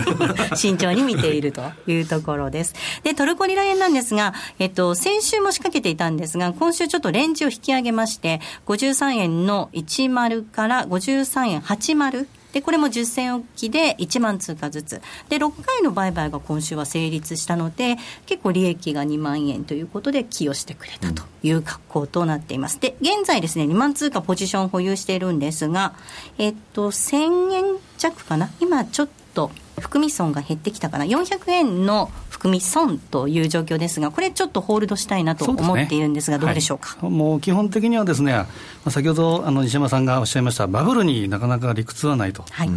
[0.55, 2.73] 慎重に見ているというところです。
[3.03, 15.01] で、トルコリラ円なんですが、えっと、先週も仕掛けていたんですが、今週ちょっとレンジを引き上げまして、53円の10から53円80でこれも10銭置きで1万通貨ずつ。
[15.29, 22.79] で6回の売買が今週は成立したので結構利益が2万円ということで寄与してくれたという格好となっています。
[22.79, 25.93] で現在ですね2万通貨ポジション保有しているんですが
[26.37, 27.65] えっと1000円
[27.97, 28.49] 弱かな？
[28.59, 38.45] 今ちょっと含み損が減ってきたかな、400円の含み損という状況ですが、これちょっとホールドしたいなと思っているんですが、どうでしょうか、はい、もう基本的にはですね、
[38.87, 42.45] 先ほどあの西山さんがおっしゃいました、バブルになかなか理屈はないと。
[42.49, 42.69] はい。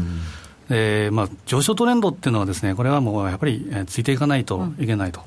[0.68, 5.20] えーまあ、上昇トレンドっていうのはですね、これはもうやっぱりついていかないといけないと。
[5.20, 5.26] うん、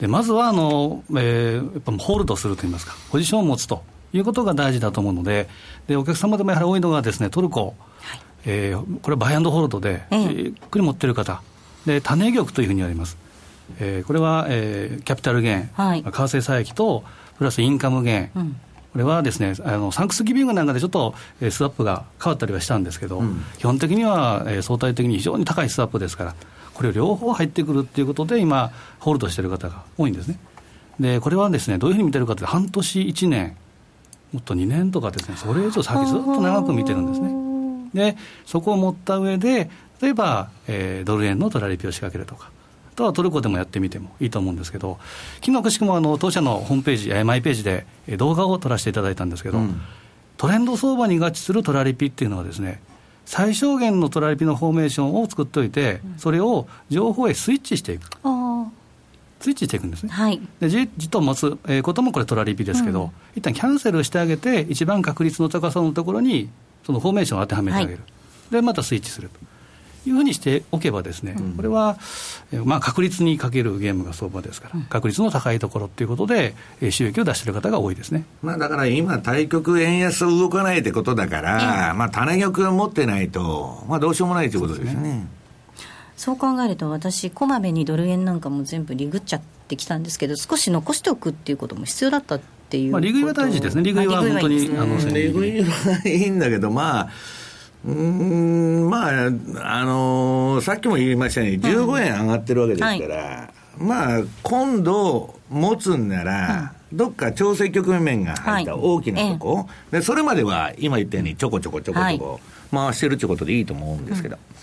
[0.00, 3.82] でまずはあの、えー、やっぱホールドするといいますか、ポジションを持つと
[4.14, 5.48] いうことが大事だと思うので、
[5.88, 8.20] でお客様でもやはり多いのがですね、トルコ、はい。
[8.46, 11.42] えー、これはバイアンドホールドで、えー、ゆっくり持ってる方、
[11.84, 13.23] で種玉というふうに言われます。
[13.78, 17.04] えー、これは、えー、キャピタルゲン、はい、為替差益と、
[17.38, 18.56] プラスインカムゲン、うん、
[18.92, 26.34] これはですねあのサンクスギビングなんかでちょっと、えー、スワップが変わったりはしたんですけど、うん、基本的には、えー、相対的に非常に高いスワップですから、
[26.74, 30.38] これを両方入ってくるっていうことで、今、ホールドしてる方が多いんですね。
[31.00, 33.56] で、これはですね、どういうふうに見てるかというと、半年、1年、
[34.32, 38.12] もっと2年とかですね、それ以上先ずっと長く見てるんですね。
[38.12, 42.50] で、そこを持った上で、例えば、えー、ドル円のトラリピを仕掛けるとか。
[42.94, 44.98] あとはトルコでもやってみてもいいと思うんですけど、
[45.44, 49.80] 昨日くしくもあの当社のホームページ、マイページで動画を撮らせていただいたんですけど、うん、
[50.36, 52.80] トレンド相場に合致するトラリピっていうのはですね、
[53.26, 58.08] 最小限のトラリピのフォーメーションを作っておいて、それを情報へスイッチしていく。
[59.40, 60.10] スイッチしていくんですね。
[60.12, 66.48] はい、でじじと持つこともこれトラリピですけど、うん、一旦キャンセルしてあげて、一番確率の高さのところに
[66.86, 67.96] そのフォーメーションを当てはめてあげる、は
[68.50, 69.40] い、でまたスイッチすると。
[70.06, 71.98] いうふうにしておけばですね、うん、これは、
[72.64, 76.54] まあ、確率にかけるゲームが相場ですから、確率の高いところっていうことで、
[76.90, 85.26] 収益を出している方が多いですね、まあ、だから今、対局円安動かないってことだから、まあ、種玉を持ってないと、まあ、どうしようもないということですね。
[86.16, 92.40] そう考えると私こまめにドル円なんかも全部リグっちゃってきたんですけど少し残しておくっていうことも必要だったっ
[92.70, 97.08] ていうまあ、利食いは大事ですね、利食いは本当に、あの利食いはいいんだけど、まあ、
[97.86, 112.40] うん、まあ、あのー、さっきも言いましたように、15円上がってるわけですから、はい、まあ、今度持つんなら、うん、どっか調整局面が入った大きなとこ、はい、でそれまでは今言ったように、ちょこちょこちょこちょこ
[112.72, 114.36] 回してるってことでいいと思うんですけど。
[114.36, 114.53] うん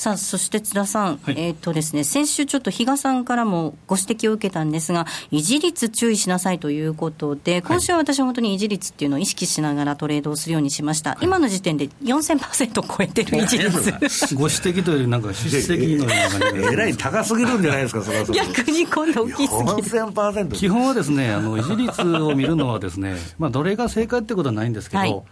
[0.00, 13.38] さあ、そして津田さん、はい、えっ、とですね、先週ちょっと比嘉さんからもご指摘を受けたんですが、維持率注意しなさいということで、今週は私は本当に維持率っていうのを意識しながらトレードをするようにしましした、今の時点で4000% 超えてる。
[13.38, 14.34] 維持率。
[14.34, 20.52] ご指摘というより、なんか出席のような感じえらい高すぎるんじゃないですか、それはそ逆に今度大きすぎる。
[20.52, 25.22] 基本はですね、あの維持率を見るのはですね、まあ、どれが正解ってことはないんですけど、はい、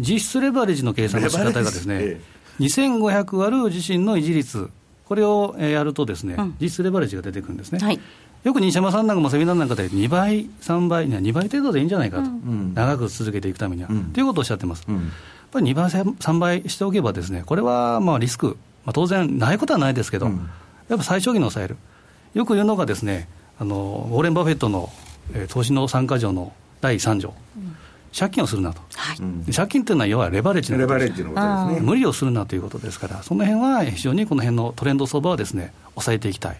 [0.00, 4.70] 実質レバレッジの計算の仕方がですね、ええ、2500割る自身の維持率、
[5.06, 7.78] これをやるとですね、うん、実質レバレッジが出てくるんですね。
[7.80, 8.00] はい。
[8.44, 14.84] よく西山さんなんかもセミナーなんかで2倍、3倍、2倍程度でいいんじゃないかと、うん、長く続けていくためには、うん、ということをおっしゃってます。
[14.88, 15.10] うん。
[15.56, 20.48] ぱり2倍、3倍しておけばですね、これはまあリスク、まあ、当然ないことはないですけど、うん、
[20.88, 21.76] やっぱ最小限に抑える。
[22.34, 24.90] よく言うのがですね、あのウォーレン・バフェットの、
[25.32, 27.76] えー、投資の参加条の第3条、うん、
[28.16, 36.56] 借金をするなと、はい、借金というのは要はレバレッジのことですね、無理をするなということですから、その辺は非常にこの辺のトレンド相場はですね、抑えていきたい、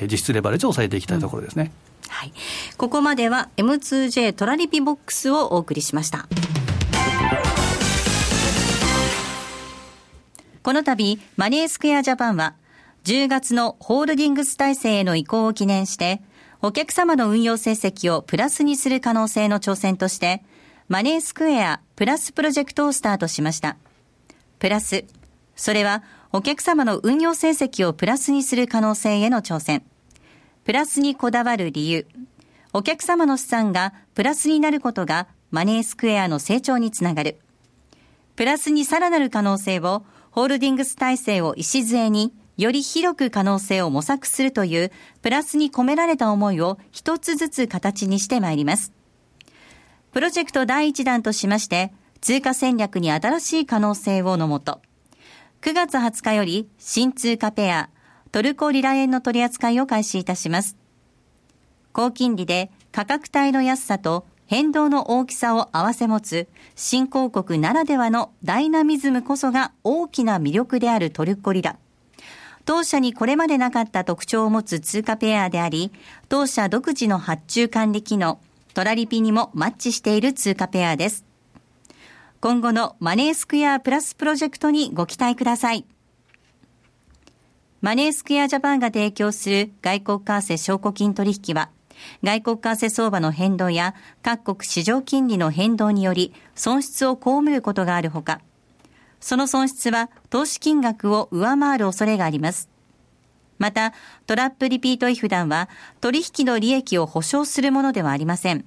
[0.00, 1.72] えー、実質レバレッジを抑えていきたいところですね。
[2.04, 2.32] うん、はい、
[2.76, 6.28] ここまでは M2J トラリピボックスをお送りしました。
[10.66, 12.54] この度、マネースクエアジャパンは、
[13.04, 16.20] 10月のホールディングス体制への移行を記念して、
[16.60, 20.42] お客様の運用成績をプラスにする可能性の挑戦として、
[20.88, 23.76] マネースクエアプラスプロジェクトをスタートしました。
[24.60, 25.04] プラス、
[25.56, 29.82] それはお客様の運用成績をプラスにする可能性への挑戦。
[30.62, 32.06] プラスにこだわる理由。
[32.72, 37.40] お客様の資産がプラスになることがマネースクエアの成長につながる。
[38.36, 48.95] プラスにさらなる可能性をホールディングス体制を礎に、より広く可能性を模索するという、プラスに込められた思いを一つずつ形にしてまいります。
[50.12, 54.80] プロジェクト第1弾としまして、通貨戦略に新しい可能性をのもと、
[55.62, 57.90] 9月20日より新通貨ペア、
[58.32, 60.76] トルコリラ円の取り扱いを開始いたします。
[61.92, 71.76] 高金利で価格帯の安さと変動の大きさを併せ持つ新興国ならではのダイナミズムこそが大きな魅力であるトルコリラ。
[72.64, 75.92] 当社にこれまでなかった特徴を持つ通貨ペアであり、
[76.28, 78.40] 当社独自の発注管理機能、
[78.76, 81.24] トラリピにもマッチしている通貨ペアです。
[82.42, 85.86] 今後のマネースクエアプラスプロジェクトにご期待ください。
[87.80, 91.70] マネースクエアジャパンが提供する外国為替証拠金取引は、
[92.22, 98.42] 外国為替相場の変動や各国市場金利の変動により損失を被ることがあるほか、
[99.20, 102.68] その損失は投資金額を上回る恐れがあります。
[103.58, 103.92] また、
[104.26, 105.68] トラップリピート違反団は
[106.00, 108.64] 取引の利益を保証するものではありません。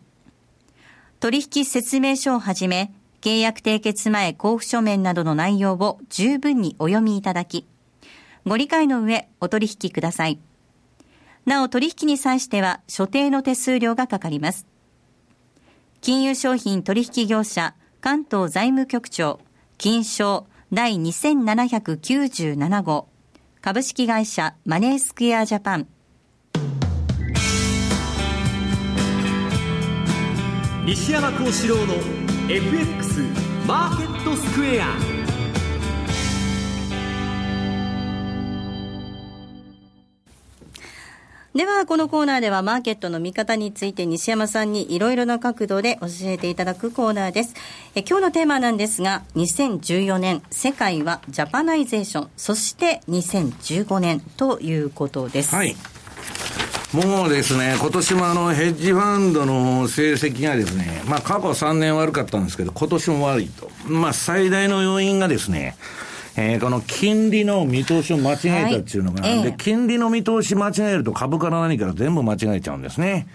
[1.19, 7.67] 取引説明書をはじめ、契約締結前交付書面などの内容を十分にお読みいただき、
[8.45, 10.39] ご理解の上お取引ください。
[11.45, 14.65] なお取引に際しては所定の手数料がかかります。
[16.01, 19.41] 金融商品取引業者関東財務局長
[19.77, 23.08] 金賞第2797号
[23.61, 25.87] 株式会社マネースクエアジャパン。
[30.85, 31.95] 西山幸四郎の
[32.47, 33.21] FX
[33.67, 35.08] マーケットスクエア。
[41.55, 47.55] では、このコーナーではマーケットの見方について西山さんにいろいろな角度で教えていただくコーナーです。
[47.95, 55.55] え今日のテーマなんですが、2014年、世界はジャパナイゼーション、そして2015年ということです。
[55.55, 55.75] はい。
[56.93, 63.71] もうですね、今年もあのヘッジファンドの成績がですね、まあ過去3年悪かったんですけど、今年も悪いと。
[63.87, 65.75] まあ最大の要因がですね、
[66.35, 73.27] えー、この金利の見通しを間違えたっていうのが、はい、で、金利の見通し間違えると株から何から全部間違えちゃうんですね。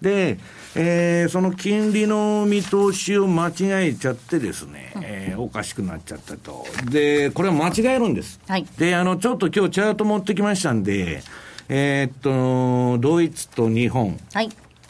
[0.00, 0.38] で、
[0.74, 6.66] えー、その金利の見通しを間違えちゃってですね、えー、おかしくなっちゃったと。
[6.90, 8.40] で、これは間違えるんです。
[8.48, 11.22] はい、で、あの、ちょっと今日チャート持ってきましたんで、
[11.68, 14.18] えー、っと、ドイツと日本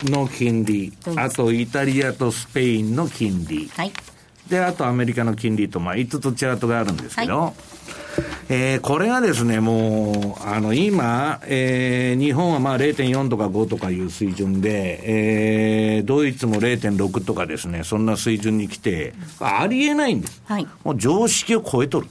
[0.04, 3.92] の金利、はい、あとイタリアとスペインの金利、はい、
[4.52, 7.52] で、あとアメリカの金利と、まあ、5つチャートがあるんですけど、はい、
[8.50, 20.42] えー、これがですね、もう、あの、今、えー、日本はまあ0.4とか5とかいう水準で、えー、ドイツも0.6とかですね、そんな水準に来て、ありえないんです。
[20.44, 22.08] はい、もう常識を超えとる。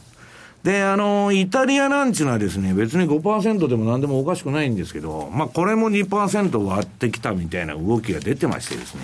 [0.63, 9.01] で、あの、イタリアなんちゅうのはですね、別に5%でも何でもおかしくないんですけど、まあ、これも2%割ってきたみたいな動きが出てましてですね、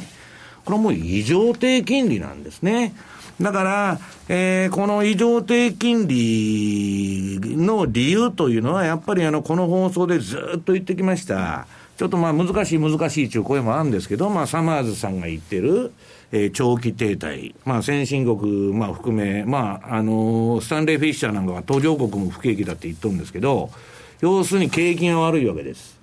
[0.65, 2.93] これはもう異常低金利なんですね。
[3.41, 11.67] だから、えー、この異常低金利の理由というのは、やっぱりあの、この放送でずっと言ってきました。
[11.97, 15.91] ちょっとまあ難しい難しいという声もあるんですけど、まあサマーズさんが言ってる、
[16.31, 23.69] えー、長期停滞、まあ先進国、まあ含め、まああのー、スタンレー・フィッシャーなんかは途上国も不景気だって言っとるんですけど、
[24.21, 25.97] 要するに景気が悪いわけです。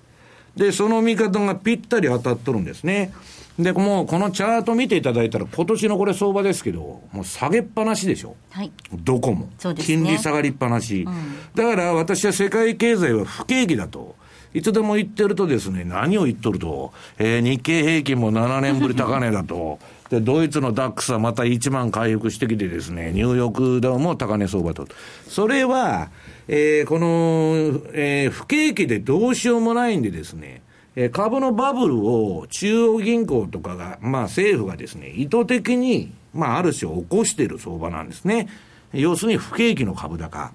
[0.55, 3.13] で、その見方がぴったり当たっとるんですね。
[3.57, 8.35] で、もうこのチャート見ていただいたら、今年のこれ相場ですけど、もう下げっぱなしでしょ？
[8.51, 8.71] はい。
[8.93, 9.45] どこも。
[9.45, 9.73] ね。
[9.79, 11.03] 金利下がりっぱなし。
[11.07, 14.15] うん、だから私は世界経済は不景気だと。
[14.53, 19.79] いつでも言ってるとですね、何を言っとると、えー、日経平均も7年ぶり高値だと。
[20.09, 24.87] で、ドイツのダックスはまた1万回復してきてですね、ニューヨークダウも高値相場と。
[25.27, 26.09] それは、
[26.47, 30.61] えー、この、えー、不景気でどうしようもないんでですね、
[30.95, 38.47] えー、株のバブルを中央銀行とかが、まあ政府がですね、意図的に、まあある種起こしている相場なんですね。
[38.93, 40.51] 要するに不景気の株高。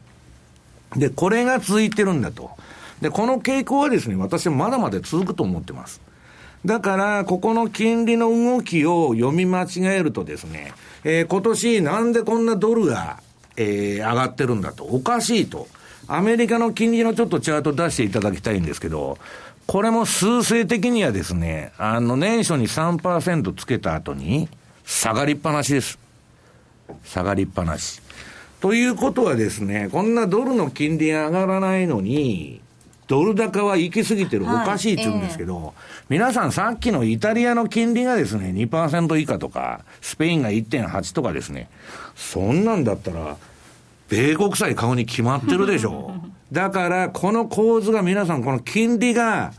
[0.96, 2.50] で、これが続いてるんだと。
[3.00, 6.00] で、この傾向はですね、私はまだまだ続くと思ってます。
[6.64, 10.72] だから、ここの金利の動きを読み間違えるとですね、
[11.04, 13.20] えー、今年なんでこんなドルが、
[13.56, 14.84] えー、上がってるんだと。
[14.84, 15.68] おかしいと。
[16.06, 19.16] アメリカの金利のちょっとチャート出していただきたいんですけど、
[19.70, 24.48] これも数勢的にはですね、あの年初に3%つけた後に、
[24.84, 25.96] 下がりっぱなしです。
[27.04, 28.02] 下がりっぱなし。
[28.58, 32.60] ということはですね、こんなドルの金利が上がらないのに、
[33.06, 35.72] ドル高は行き過ぎてる、おかしいって言うんですけど、はいえー、
[36.08, 41.70] 皆さんさっきのイタリアの金利がですね、2%以下とか、スペインが1.8とかですね、
[42.16, 43.36] そんなんだったら、
[44.08, 46.12] 米国債買うに決まってるでしょ。
[46.52, 49.52] だから、この構図が皆さん、この金利が、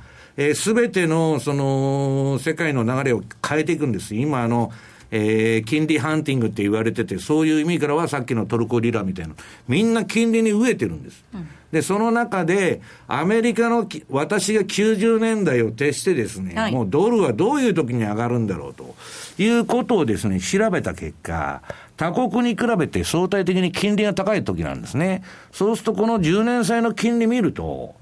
[0.56, 4.16] す、え、べ、ての、その、世界の流れを変えていくんです。
[4.16, 4.72] 今、あの、
[5.12, 9.36] えー、金利ハンティングって言われてて、そういう意味からはさっきのトルコリラみたいな、
[9.68, 11.24] みんな金利に飢えてるんです。
[11.34, 18.96] うん、で、その中で、アメリカの、私が90年代を徹してですね、はい、もうドルはどういう時に上がるんだろうと
[19.38, 21.62] いうことをですね、調べた結果、
[21.98, 25.24] 他国に比べて相対的に金利が高い時なんですね。
[25.52, 27.96] そうするとこの10年債の金利見ると、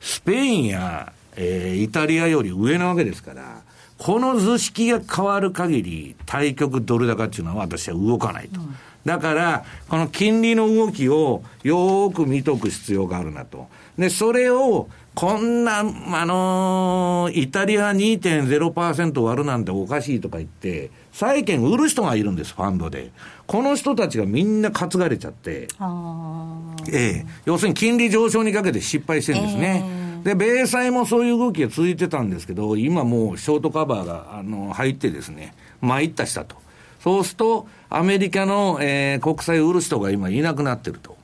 [0.00, 3.62] スペインや、えー、イタリアより上なわけですから、
[4.02, 8.60] この図式が変わる限り、対局ドル高っていうのは私は動かないと。
[8.60, 13.66] うんだから、この金利の動きをよーく見とく必要があるなと。
[13.98, 15.84] で、それを、こんな、あ
[16.24, 23.10] のー、イタリア2.0%割るなんておかしいとか言って、債券売る人がいるんです、ファンドで。
[23.46, 25.66] この人たちがみんな担がれちゃって、
[26.90, 29.84] ええ、要するに金利上昇にかけて失敗してるんですね。
[29.84, 36.56] えー、で、米債もそういう動きが続いてたんですけど、今もうショートカバーがあの入ってですね、参ったしたと。
[37.00, 41.16] そうすると、アメリカの、えー、国債を売る人が今いなくなってると。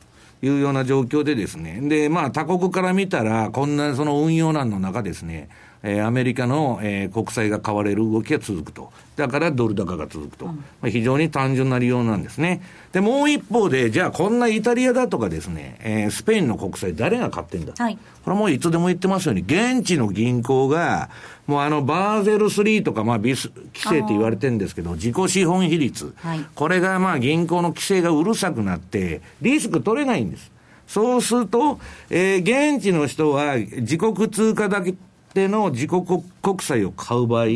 [0.42, 1.80] いうような状況でですね。
[1.82, 5.48] で、まあ他国から見たら、こんなその運用難の中ですね、
[5.82, 8.92] えー、アメリカの、えー、国債が買われる動きが続くと。
[9.16, 10.46] だからドル高が続くと。
[10.46, 12.62] うん、まあ、非常に単純な理由なんですね。
[12.92, 21.10] で、もう一方で、じゃあこんなイタリアだとかですね、えー、スペインの国債誰が買ってんだ、はい、これもういつでも言ってますように、現地の銀行が、
[21.46, 26.14] もうあの、バーゼル3とか、まあ、ビス、規制って言われてるんですけど、自己資本比率。
[26.16, 30.50] はい、これがまあ、銀行の規制がうるさくなって、リスク取れないんです。
[30.88, 34.94] そうすると、えー、現地の人は自国通貨だけ
[35.38, 36.04] での自国
[36.42, 37.46] 国債を買う場合、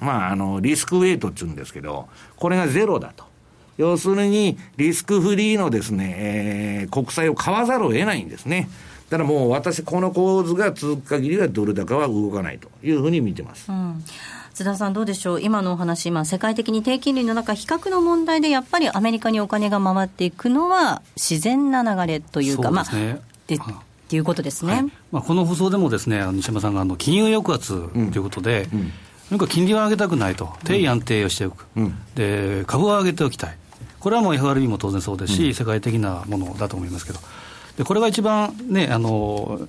[0.00, 3.24] まあ、あの、リスクウェイトって言うんですけど、これがゼロだと。
[3.76, 8.68] 要するに、リスクフリーのですね、えー、国債を買わざるを得ないんですね。
[9.10, 13.70] だからもう私、この構図が続く限りはドル高は動かないというふうに見てます。
[13.70, 14.02] うん
[14.54, 22.84] 津田さん、どうでしょう、今のお話、今、世界的に低金利の中、比較の問題で、やっぱりアメリカにお金が回っていくのは、自然な流れというか、まあ、
[23.46, 23.56] で
[24.08, 28.80] っていうことですね、はい、まあ、この放送でもですね西山さんがあの金融抑圧ということで、うん。
[28.80, 28.92] うん
[29.30, 33.58] なんか金利を上げたくないと、低位安定をしておく、うん、で株を上げておきたい、
[34.00, 37.18] これはもう FRB も当然そうですし、うん、世界的なものだと思いますけど、
[37.76, 39.60] でこれが一番、ね、あの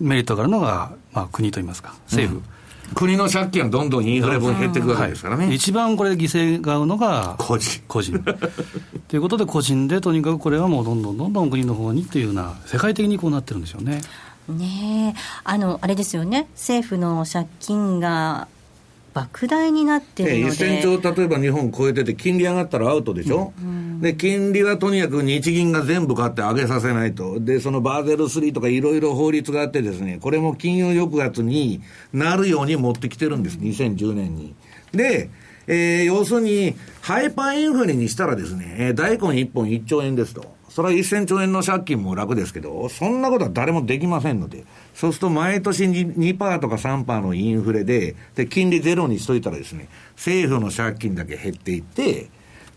[0.00, 2.57] メリットがあるのが、まあ、国といいますか、政府。
[2.90, 7.80] うん国の借金はどんどんインフレ分減っていくわけですからね、はい、一番これ、犠牲が合うのが個人。
[7.86, 8.18] 個人。
[9.08, 14.00] ということで、個人でとにかくこれはもうどんどんどんどん国の方にっていうような、世界的にこうなってるんでしょうね。
[14.48, 15.14] ね
[15.44, 18.48] あのあれですよね、政府の借金が
[19.26, 23.68] 莫大になってるので、1000兆、例えば日本超えてて、金利上がったらアウトでしょ、うん。
[23.68, 34.54] うん、で金利はとにかく日銀が全部買って上げさせないと、でそのバーゼル3とかいろいろ法律があって、ですねこれも金融抑圧になるように持ってきてるんです、2010年に。
[34.92, 35.30] で
[35.70, 40.57] えー、要するに、ハイパーインフレにしたらですね、えー、大根1本1兆円ですと。
[40.78, 44.64] それは1000兆円の借金も楽ですけど、そんなことは誰もできませんので、
[44.94, 52.28] そうすると毎年 2%, 2とか3%のインフレで、で、金利ゼロにしといたらですね、政府の借金だけ減っていって、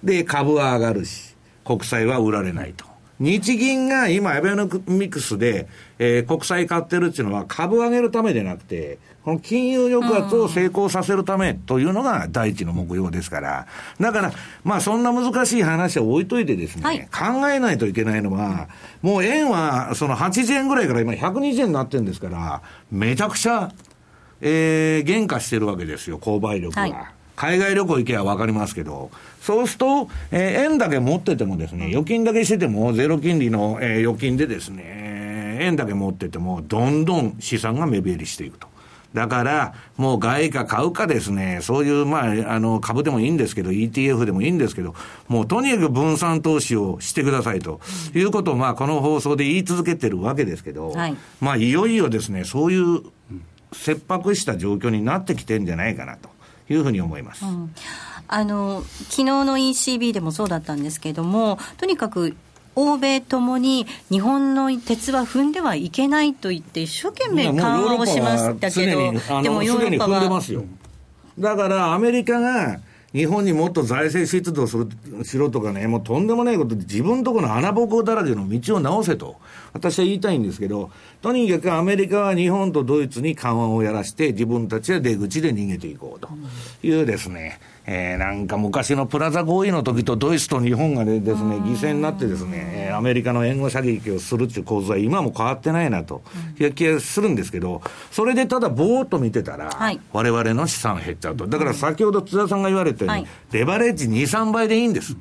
[0.04, 2.91] で、株は上がるし、国債は売られないと。
[3.22, 5.67] 日銀が今、アベノミクスで、
[5.99, 13.67] えー、国債買ってるっていうのは株上げるためでなくて、この金融抑圧を成功させるためというのが第一の目標ですから、
[13.99, 18.69] だから、まあそんな難しい話は置いといてですね、はい、考えないといけないのは、
[19.03, 23.72] もう円はその80円ぐらいから今120円になってるんですから、めちゃくちゃ、
[24.41, 26.82] えー、減価してるわけですよ、購買力が。
[26.82, 26.95] はい。
[27.36, 29.11] 海外旅行行けば分かりますけど、
[29.42, 38.68] そうすると、えー、円だけ持っててもですね、預金だけしてても、ゼロ金利の、えー、預金でですね、円だけ持ってても、どんどん資産が目減りしていくと。
[39.16, 44.94] だから、もう外貨買うかですね、そういう、まあ、あの、株でもいいんですけど、ETF でもいいんですけど、
[45.28, 47.82] もうとにかく分散投資をしてくださいと、
[48.14, 53.02] いうことを、まあ、この放送で言い続けてるわけですけど、はい、まあ、いよいよですね、そういう
[53.74, 56.30] 切迫した状況になってきてるんじゃないかなと。
[56.74, 57.46] いうふうに思います。
[57.46, 57.74] うん、
[58.32, 62.36] あの昨日の ECB でもそうだったんですけれども、とにかく
[62.75, 70.41] 欧米ともに日本の鉄は踏んではいけないと言って一生懸命緩和をしましたけど、でもヨーロッパは。
[71.38, 72.79] だからアメリカが
[73.13, 74.88] 日本にもっと財政出動する
[75.25, 79.36] しろとかね、もうとんでもないことで、自分のところの穴ぼこだらけの道を直せと、
[79.73, 86.29] 私は言いたいんですけど、とにかくアメリカは日本とドイツに緩和をやらして、自分たちは出口で逃げていこうと
[86.84, 96.21] いうですね、えー、なんか昔のプラザ合意の時とドイツと日本が、ね、ですね、犠牲になってですね、アメリカの援護射撃をするっていう構図は今も変わってないなと
[96.59, 101.47] いう気がするんですけど、それでただぼーっと見てたら、はい、我々の資産減っちゃうと。
[101.47, 105.17] だから先ほど津田さんが言われたように、はい、レバレッジ2、3倍でいいんです。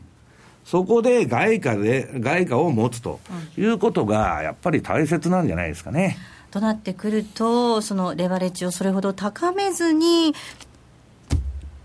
[0.64, 3.20] そこで外貨で、外貨を持つと
[3.56, 6.18] いうことが、やっぱり大切なんじゃないですかね。
[6.50, 10.34] となってくると、そのレバレッジをそれほど高めずに、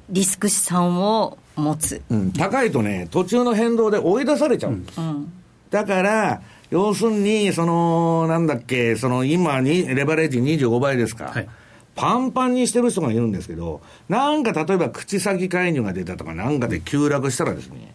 [0.10, 5.00] リスク資産を持つ、うん、高いとね、途中の変動で追い出されちゃうんです。
[5.00, 5.32] うん、
[5.70, 11.26] だから、要するに、その、なんだっけ、その今に、レバレッジ25倍ですか。
[11.26, 11.48] はい
[11.96, 17.94] パンパンにしてる人がいるんですけど、なんか例えば口先介入が出たとかなんかで急落したらですね、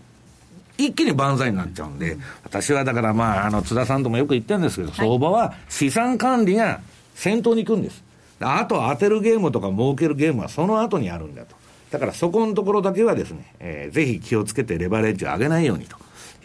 [0.79, 6.81] 一気に万歳になっちゃうんで、私はだからまあ、あの、津田さんともよく言ってるんですけど、相場は資産管理が
[7.15, 8.03] 先頭に行くんです。
[8.41, 11.60] あと当てるゲームとか儲けるゲームはその後にあるんだと。
[11.91, 15.97] だからそこのところだけはですね、えー、ぜひ気をつけてレバレッジを上げないようにと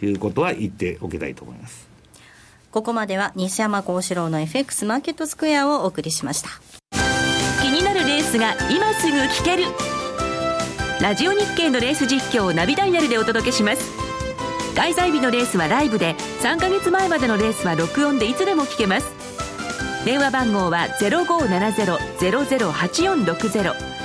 [0.04, 1.86] いうことは言っておきたいと思います。
[2.72, 6.50] ここまでは西山幸四郎の FX マーケットスクエアをお送りしました。
[7.62, 9.64] 気になるレースが今すぐ聞ける。
[11.00, 13.92] ラジオ日経のレース実況をナビダイヤルでお届けします。
[14.74, 19.06] 開催日のレースはライブで、3ヶ月前までのレースは録音でいつでも聞けます。
[20.04, 23.95] 電話番号は0570-008460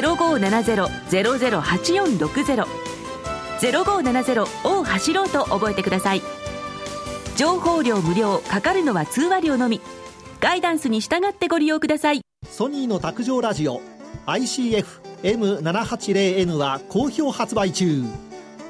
[0.00, 2.66] 0570-008460
[3.60, 6.22] 0570を走ろうと覚えてください。
[7.36, 9.80] 情報量無料かかるのは通話料のみ。
[10.40, 12.22] ガイダンスに従ってご利用ください。
[12.48, 13.80] ソニーの卓上ラジオ
[14.26, 18.02] ICF-M780N は好評発売中。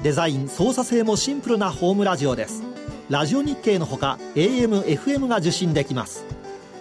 [0.03, 2.61] デザイン操作性もシンプルなホームラジオです。
[3.09, 6.25] ラジオ日経のほか AM、FM が受信できます。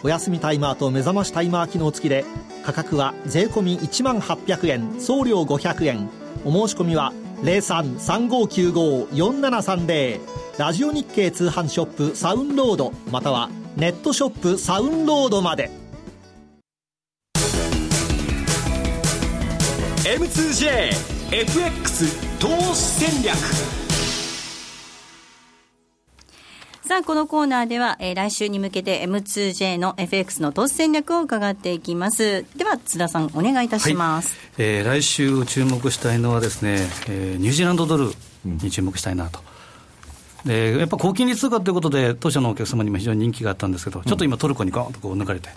[0.03, 2.25] お休みタイマーと目覚ましタイマー機能付きで
[2.63, 6.09] 価格は税込1万800円送料500円。
[6.45, 10.21] お申し込みは0335954730
[10.59, 15.71] ラジオ日経通販ショップサウンロードまたはネットショップサウンロードまで。
[20.05, 23.92] M2JFX 投資戦略。
[26.85, 32.45] さあ、このコーナーでは、えー、来週に向けて M2J の FX の投資戦略を伺っていきます。
[32.57, 34.37] では、津田さん、お願いいたします。
[34.57, 36.79] はい、えー、来週注目したいのはですね、
[37.09, 38.11] えー、ニュージーランドドル
[38.45, 39.39] に注目したいなと。
[40.45, 45.51] でやっぱ高金利通貨ということで、当社のお客様にも非常に人気があったんですけど、ちょっと今、トルコにゴーンとこう抜かれて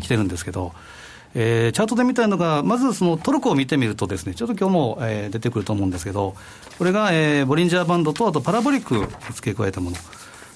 [0.00, 0.72] きてるんですけど、
[1.34, 6.36] えー、チャートで見たいのが、まずそのトルコを見てみるとですね、ちょっと今日も、えー、出てくると思うんですけど、
[6.78, 9.96] これが、えー、ボリンジャーバンドと、あとパラボリック付け加えたもの。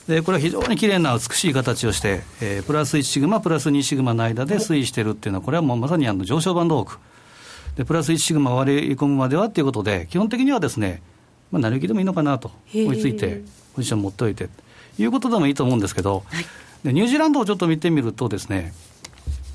[0.09, 6.99] でこれは非常に綺麗な美しい形をして、えー、プラス1シグマ、プラス2シグマの間で推移しているっていうのは、これはもうまさにあの上昇バンド多く、
[7.77, 11.03] でプラス1シグマ割り込むまではということで、基本的にはですね、
[11.53, 13.43] まあ、成り行きでもいいのかなと追いついて、
[13.75, 14.49] ポジション持っておいて
[14.97, 16.45] ということでもいいと思うんですけど、はい、
[16.85, 18.75] でニュージーランドをちょっと見てみるとですね、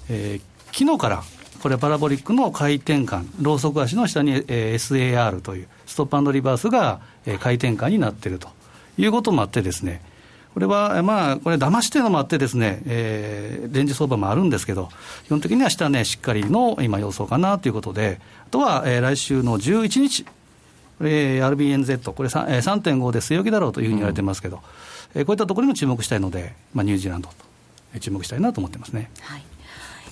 [0.09, 1.23] えー、昨日から
[1.61, 8.49] これパラボリックの回転感、ローソク足の下に、えー、SAR というストップリバースが、えー、回転感になっていると
[8.97, 10.01] いうこともあってですね、
[10.57, 14.89] これは、まあ、これ、騙してるのもあってですね、えー、レンジ相場もあるんですけど、
[15.25, 24.59] 基本的には下値、ね、しっかりの今、予想かなということで、あとは、えー、来週の11日、これ、RBNZ、これ3.5で据え置きだろうというふうに言われてますけど、う
[25.19, 27.29] ん、えー、こういったところにも注目したいので、まあ、ニュージーランド
[27.93, 29.11] と注目したいなと思ってますね。
[29.21, 29.43] はい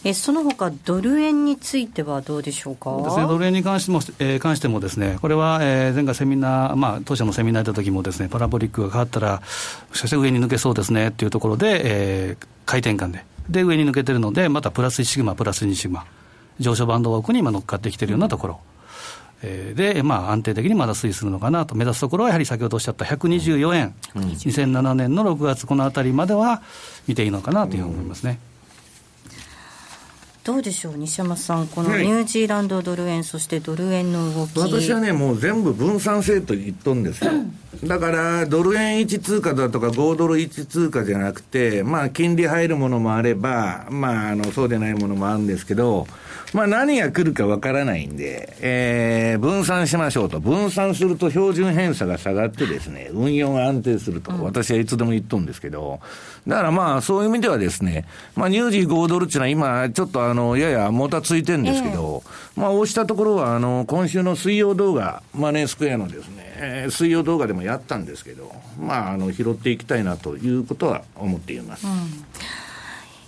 [0.05, 2.95] えその他ドル円についてはどうでしょうか？
[3.01, 9.41] です、ね、ドル円に関しても,、えー、関してもですね、これは、えー、前回セミナー、まあ、当社のセミナー行った時もですね、パラボリックが変わったら、
[9.93, 16.05] しかし上に抜けそうですねっていうところで、えー、回転感で、で、上に抜けてるので、またプラス1シグマ、プラス2シグマ、
[16.59, 18.59] 上昇バンド枠に今乗っかってきてるようなところ。
[19.41, 26.61] えで、まあ、安定的にまだ推移するのかなと、目指すところはやはり先ほどおっしゃった124円、うん、2007年の6月、このあたりまでは
[27.07, 28.37] 見ていいのかなというふうに思いますね。
[28.49, 28.54] うん
[30.45, 37.31] どうでしょう、西山さん、このニュージーランドドル円、はい、そしてドル円の動き私はね、もう全部分散性と言っとんですよ。
[37.83, 46.05] だから、ドル円1通貨だとか、5ドル1通貨じゃなくて、まあ、金利入るものもあれば、まあ、あの、そうでないものもあるんですけど、
[46.55, 50.39] まあ、何が来るかわからないんで、えー、分散しましょうと。
[50.39, 55.99] 分散すると標準偏差が下がってですね、運用が安定すると、私はいつでも言っとんですけど、
[56.47, 58.05] だからまあ、そういう意味ではですね、
[58.37, 68.49] まあ、ニュージー5ドルっていうのは今、ちょっとあの、ややもたついてるんですけど、えー、まあ、押したところは、あの、今週の水曜動画、マネースクエアのですね、えー、水曜動画でもやったんですけど、
[68.79, 71.85] まあ、あの、拾っていきたいなということは思っています。
[71.85, 71.91] うん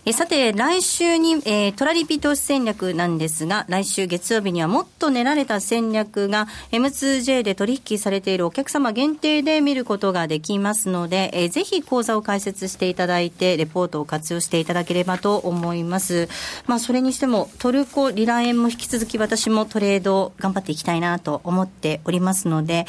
[0.09, 16.29] えさて、来週に、えー、トラリピ投資戦略なんですが、来週月曜日にはもっと練られた戦略が M2J で取引されているお客様限定で見ることができますので、えー、ぜひ講座を開設していただいて、レポートを活用していただければと思います。
[16.67, 22.87] まあ、それにしても、トルコリラ円も引き続き私もトレード頑張っていきたいなと思っておりますので、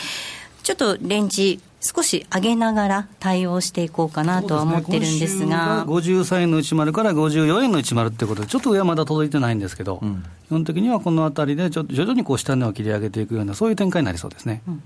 [0.63, 5.85] ちょっとレンジ少し上げながら対応していこうかなとは思ってるんですが。
[5.85, 14.63] すね、53円の内丸から54円の内丸ってことで、ちょっと上はまだ届いてないんですけど、うん、基本的にはこのあたりでちょっと徐々にこう下値を切り上げていくような、そういう展開になりそうですね。
[14.67, 14.83] うん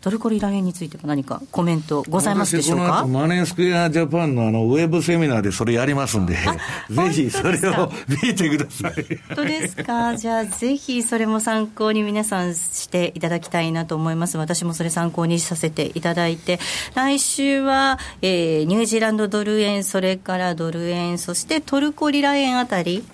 [0.00, 3.06] トルコリラ円については何かコメントございますでしょうか？
[3.06, 6.36] マネースクエアジャパンのあのウェブセミナーでそれやりますんで、
[6.90, 7.90] ぜひそれを
[8.22, 8.92] 見てください。
[9.28, 10.14] 本当ですか？
[10.16, 14.36] じゃあぜひそれも参考に皆さんしていただきたいなと思います。
[14.36, 16.60] 私もそれ参考にさせていただいて、
[16.94, 23.04] 来週は、えー、ニュージーランドドル円、それからドル円、そしてトルコリラ円あたり、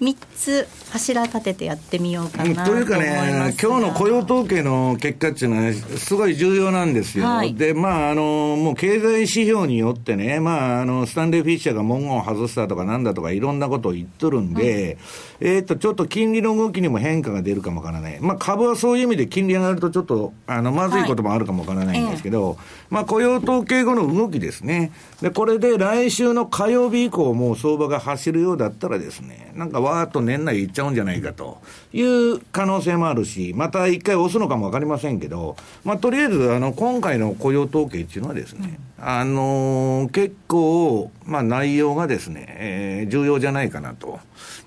[0.00, 7.26] 3つ柱立ててやってみようかなというかね、今日の雇用統計の結果っていうのは、すごい重要なんですよ。
[7.26, 14.98] はい、で、まあ、あの、もう経済指標によってね、まあ、あの、スタンレー・フィッシャーが文言を外したとかなんだとかいろんなことを言っとるんで、
[15.40, 18.20] うん、えっと、ちょっと金利の動きにも変化が出るかもわからない。
[18.20, 22.56] まあ、株はそういう意味で金利上がるとちょっと、あの、まずいこともあるかもわからないんですけど、はい
[22.94, 24.92] まあ、雇用統計後の動きですね。
[25.20, 31.58] で、これで来週の火曜日以降もう相場が走るようだったらですね、なんかわーっと年内いっちゃうんじゃないかと
[31.94, 44.18] いう可能性もあるし、また一回押すのかもわかりませんけど、まあ、とりあえず、あの、今回の雇用統計っていうのはですね、あのー、結構、まあ、内容がですね、えー、重要じゃないかなと。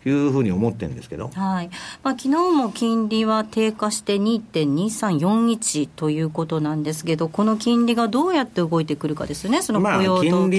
[0.06, 1.70] いうふうに思ってるんですけど、はい
[2.04, 10.52] まあ昨日も金利は低下して2.2341ということなんですけど、この金利がどうやって動いてくるかですね、その雇用統計、ね、まあ、金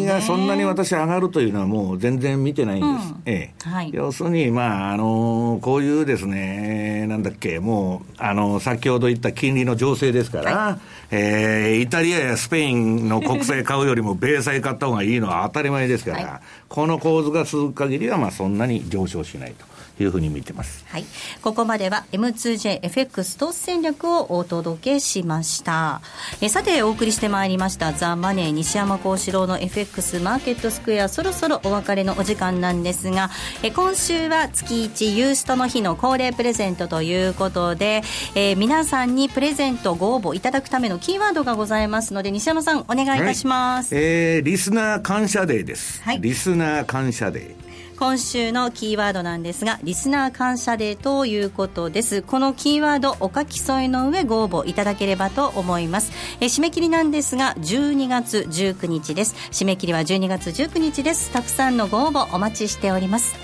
[0.00, 3.12] 利がそんなに私、上がるというのは、もう全然見てないんです。
[3.12, 10.78] うん、ええはい、要するに、まああのこういうですね、なんだっけ、もう、あの先ほど言った金利の情勢ですから、はい、
[11.10, 19.75] えー、イタリアやスペインの国債買うよりも、 米債買った方がいいのは当たり前ですから、はい、この構図が続く限りは、まあそんなに上昇しないと。
[19.98, 20.84] いうふうに見てます。
[20.88, 21.04] はい。
[21.42, 26.00] ここまでは M2JFX 投資戦略をお届けしました。
[26.40, 33.30] えさて、お送りしてまいりましたザ・マネー西山孝四郎の FX マーケットスクエア、そろそろお別れのお時間なんですが、
[33.62, 38.02] え今週は月1ユーストの日の恒例プレゼントということで、
[38.34, 43.94] えー、皆さんにプレゼントご応募いただくためのキーワードがございますので、西山さんお願いいたします。
[43.94, 46.02] はい、えー、リスナー感謝デーです。
[46.02, 46.20] はい。
[46.20, 47.65] リスナー感謝デー。
[47.98, 52.22] 今週のキーワードなんですがリスナー感謝デーということです。
[52.22, 56.12] このキーワードお書き添えの上ご応募いただければと思います。
[56.40, 59.34] え締め切りなんですが12月19日です。
[59.50, 61.32] 締め切りは12月19日です。
[61.32, 63.34] たくさんのご応募お待ちしております。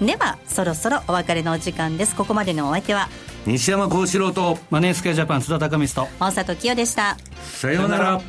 [0.00, 2.14] ではそろそろお別れのお時間です。
[2.14, 3.08] ここまでのお相手は
[3.44, 7.16] 西山幸四郎とマネースケジャパン津田隆光と大里清でした。
[7.42, 8.20] さようなら。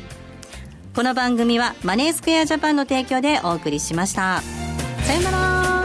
[0.94, 4.42] この番組はマネースクエアジャパンの提供でお送りしました
[5.08, 5.77] さよなら。